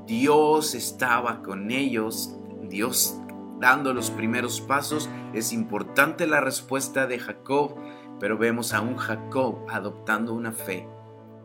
Dios 0.06 0.74
estaba 0.74 1.40
con 1.40 1.70
ellos, 1.70 2.36
Dios 2.64 3.18
dando 3.58 3.94
los 3.94 4.10
primeros 4.10 4.60
pasos. 4.60 5.08
Es 5.32 5.54
importante 5.54 6.26
la 6.26 6.42
respuesta 6.42 7.06
de 7.06 7.18
Jacob, 7.18 7.76
pero 8.20 8.36
vemos 8.36 8.74
a 8.74 8.82
un 8.82 8.98
Jacob 8.98 9.64
adoptando 9.70 10.34
una 10.34 10.52
fe 10.52 10.86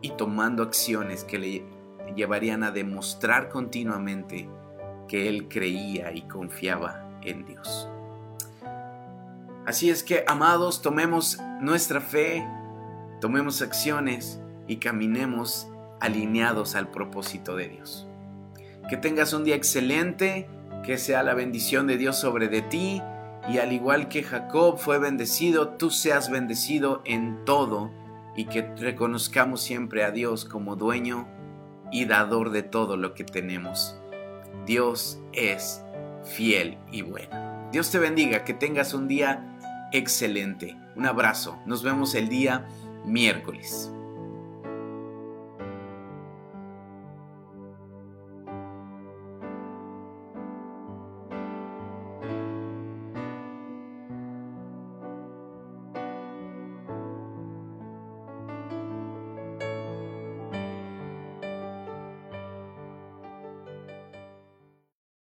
y 0.02 0.10
tomando 0.10 0.62
acciones 0.62 1.24
que 1.24 1.38
le 1.38 1.64
llevarían 2.14 2.62
a 2.62 2.72
demostrar 2.72 3.48
continuamente 3.48 4.50
que 5.08 5.30
él 5.30 5.48
creía 5.48 6.12
y 6.12 6.28
confiaba 6.28 7.08
en 7.22 7.46
Dios. 7.46 7.88
Así 9.68 9.90
es 9.90 10.02
que, 10.02 10.24
amados, 10.26 10.80
tomemos 10.80 11.38
nuestra 11.60 12.00
fe, 12.00 12.42
tomemos 13.20 13.60
acciones 13.60 14.40
y 14.66 14.76
caminemos 14.76 15.68
alineados 16.00 16.74
al 16.74 16.90
propósito 16.90 17.54
de 17.54 17.68
Dios. 17.68 18.08
Que 18.88 18.96
tengas 18.96 19.34
un 19.34 19.44
día 19.44 19.56
excelente, 19.56 20.48
que 20.84 20.96
sea 20.96 21.22
la 21.22 21.34
bendición 21.34 21.86
de 21.86 21.98
Dios 21.98 22.18
sobre 22.18 22.48
de 22.48 22.62
ti 22.62 23.02
y 23.50 23.58
al 23.58 23.74
igual 23.74 24.08
que 24.08 24.22
Jacob 24.22 24.78
fue 24.78 24.98
bendecido, 24.98 25.68
tú 25.74 25.90
seas 25.90 26.30
bendecido 26.30 27.02
en 27.04 27.44
todo 27.44 27.90
y 28.36 28.46
que 28.46 28.62
reconozcamos 28.62 29.60
siempre 29.60 30.02
a 30.02 30.12
Dios 30.12 30.46
como 30.46 30.76
dueño 30.76 31.28
y 31.92 32.06
dador 32.06 32.52
de 32.52 32.62
todo 32.62 32.96
lo 32.96 33.12
que 33.12 33.24
tenemos. 33.24 34.00
Dios 34.64 35.20
es 35.34 35.82
fiel 36.24 36.78
y 36.90 37.02
bueno. 37.02 37.48
Dios 37.70 37.90
te 37.90 37.98
bendiga, 37.98 38.44
que 38.44 38.54
tengas 38.54 38.94
un 38.94 39.08
día 39.08 39.57
excelente. 39.92 40.76
Un 40.96 41.06
abrazo, 41.06 41.58
nos 41.66 41.82
vemos 41.82 42.14
el 42.14 42.28
día 42.28 42.66
miércoles. 43.04 43.92